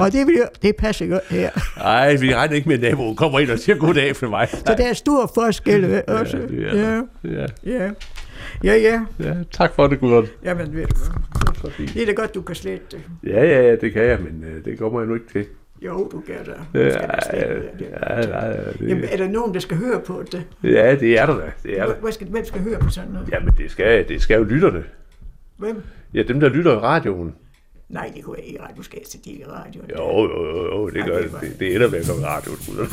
[0.00, 1.50] og det, vil, det passer godt her.
[1.76, 4.48] Nej, vi regner ikke med, at naboen kommer ind og siger goddag for mig.
[4.48, 6.36] Så der er stor forskel også.
[6.36, 7.26] Ja, det er ja.
[7.30, 7.46] Ja,
[7.84, 7.90] ja.
[8.64, 9.00] Ja, ja.
[9.20, 10.26] ja, tak for det, Gudrun.
[10.44, 10.96] Jamen, ved du
[11.62, 11.72] hvad.
[11.94, 13.00] Det er da godt, du kan slette det.
[13.26, 15.46] Ja, ja, ja, det kan jeg, men øh, det kommer jeg nu ikke til.
[15.82, 16.22] Jo, du.
[16.28, 16.40] Ja, ja,
[16.84, 16.96] det.
[17.00, 17.06] ja,
[18.20, 20.42] ja, ja, Jamen, det, er der nogen, der skal høre på det?
[20.64, 21.50] ja, det er der da.
[21.62, 21.94] Det er der.
[21.94, 23.28] Hvad skal, hvem skal høre på sådan noget?
[23.32, 24.84] Jamen, det skal, det skal jo lytterne.
[25.62, 25.82] Hvem?
[26.14, 27.34] Ja, dem, der lytter i radioen.
[27.88, 28.76] Nej, det kunne jeg ikke ret.
[28.76, 29.90] Du skal til de i radioen.
[29.90, 31.32] Jo, jo, jo, jo det Ja, gør det det.
[31.32, 32.88] var- Det, det ender med at komme i radioen.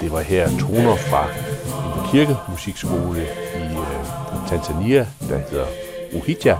[0.00, 1.28] Det var her toner fra
[1.96, 3.26] en kirkemusikskole
[4.48, 5.66] Tanzania, der hedder
[6.12, 6.58] Uhidja.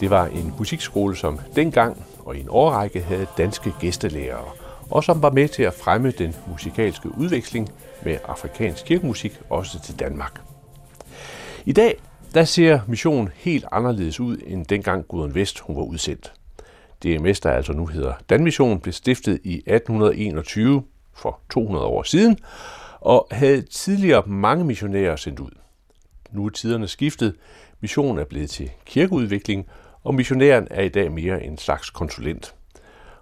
[0.00, 4.44] Det var en musikskole, som dengang og i en årrække havde danske gæstelærere,
[4.90, 7.68] og som var med til at fremme den musikalske udveksling
[8.02, 10.40] med afrikansk kirkemusik også til Danmark.
[11.64, 12.00] I dag
[12.34, 16.32] der ser missionen helt anderledes ud, end dengang Gudrun Vest hun var udsendt.
[17.02, 20.82] DMS, der altså nu hedder Danmission, blev stiftet i 1821
[21.14, 22.38] for 200 år siden,
[23.00, 25.59] og havde tidligere mange missionærer sendt ud.
[26.32, 27.34] Nu er tiderne skiftet,
[27.80, 29.66] missionen er blevet til kirkeudvikling,
[30.04, 32.54] og missionæren er i dag mere en slags konsulent.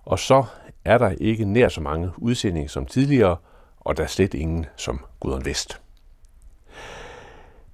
[0.02, 0.44] Og så
[0.84, 3.36] er der ikke nær så mange udsendinger som tidligere,
[3.80, 5.80] og der er slet ingen som Gudrun Vest.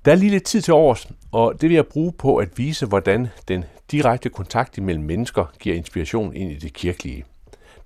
[0.05, 2.87] Der er lige lidt tid til års, og det vil jeg bruge på at vise,
[2.87, 7.25] hvordan den direkte kontakt imellem mennesker giver inspiration ind i det kirkelige.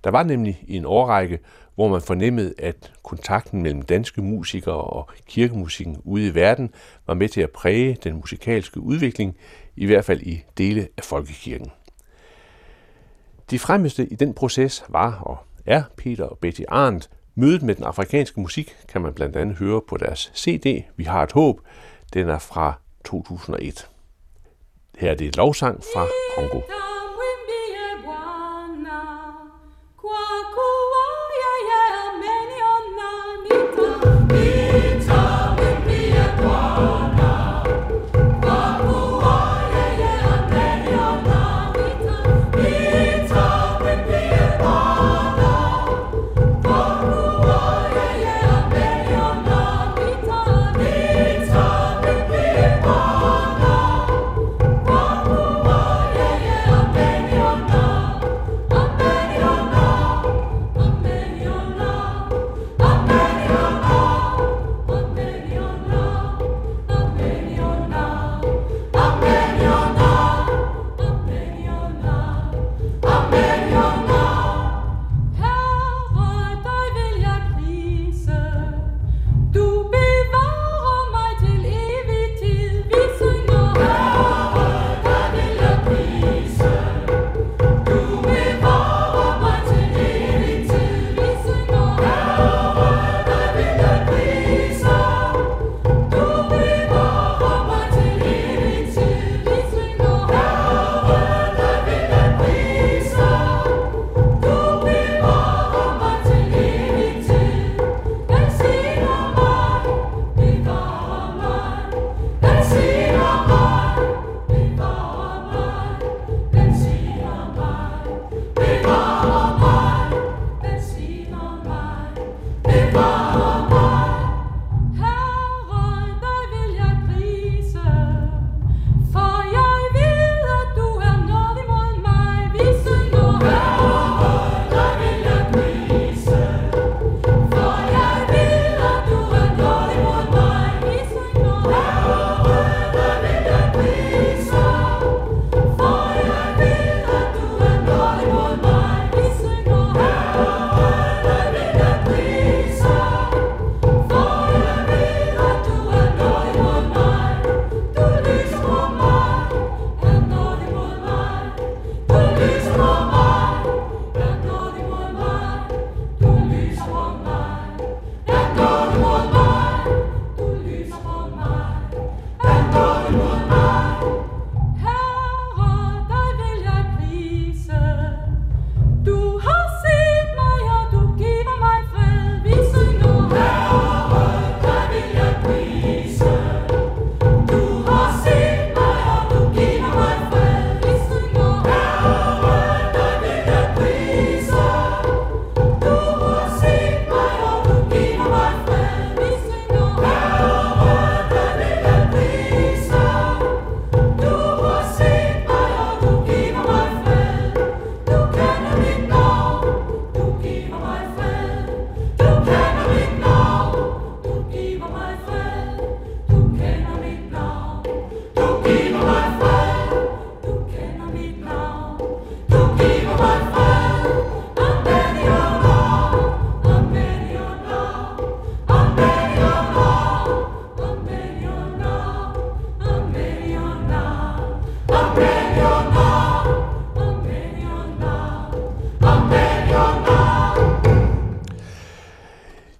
[0.04, 1.38] Der var nemlig i en årrække,
[1.78, 6.70] hvor man fornemmede, at kontakten mellem danske musikere og kirkemusikken ude i verden
[7.06, 9.36] var med til at præge den musikalske udvikling,
[9.76, 11.70] i hvert fald i dele af folkekirken.
[13.50, 17.10] De fremmeste i den proces var og er Peter og Betty Arndt.
[17.34, 21.22] Mødet med den afrikanske musik kan man blandt andet høre på deres CD, Vi har
[21.22, 21.60] et håb.
[22.14, 23.88] Den er fra 2001.
[24.98, 26.06] Her er det et lovsang fra
[26.36, 26.60] Kongo.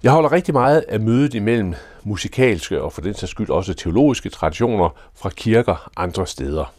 [0.09, 4.29] Jeg holder rigtig meget af mødet imellem musikalske og for den sags skyld også teologiske
[4.29, 6.73] traditioner fra kirker andre steder.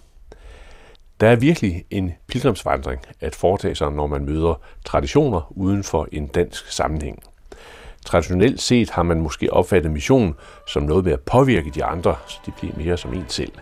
[1.19, 6.27] Der er virkelig en pilgrimsvandring at foretage sig, når man møder traditioner uden for en
[6.27, 7.23] dansk sammenhæng.
[8.05, 10.35] Traditionelt set har man måske opfattet mission
[10.67, 13.53] som noget med at påvirke de andre, så de bliver mere som en selv.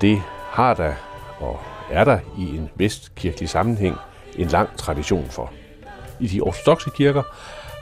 [0.00, 0.94] Det har der
[1.40, 1.60] og
[1.90, 3.96] er der i en vestkirkelig sammenhæng
[4.36, 5.52] en lang tradition for.
[6.20, 7.22] I de ortodoxe kirker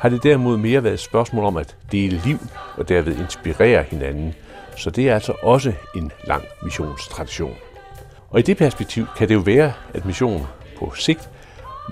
[0.01, 2.39] har det derimod mere været et spørgsmål om at dele liv
[2.77, 4.35] og derved inspirere hinanden,
[4.77, 7.55] så det er altså også en lang missionstradition.
[8.31, 10.47] Og i det perspektiv kan det jo være, at missionen
[10.79, 11.31] på sigt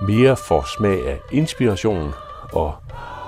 [0.07, 2.13] mere får smag af inspiration
[2.51, 2.75] og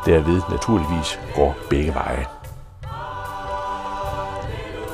[0.05, 2.25] derved naturligvis går begge veje.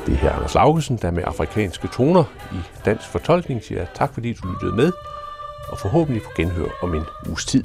[0.06, 4.32] Det er her Anders Laugesen, der med afrikanske toner i dansk fortolkning siger tak fordi
[4.32, 4.92] du lyttede med,
[5.68, 7.64] og forhåbentlig på genhør om en uges tid.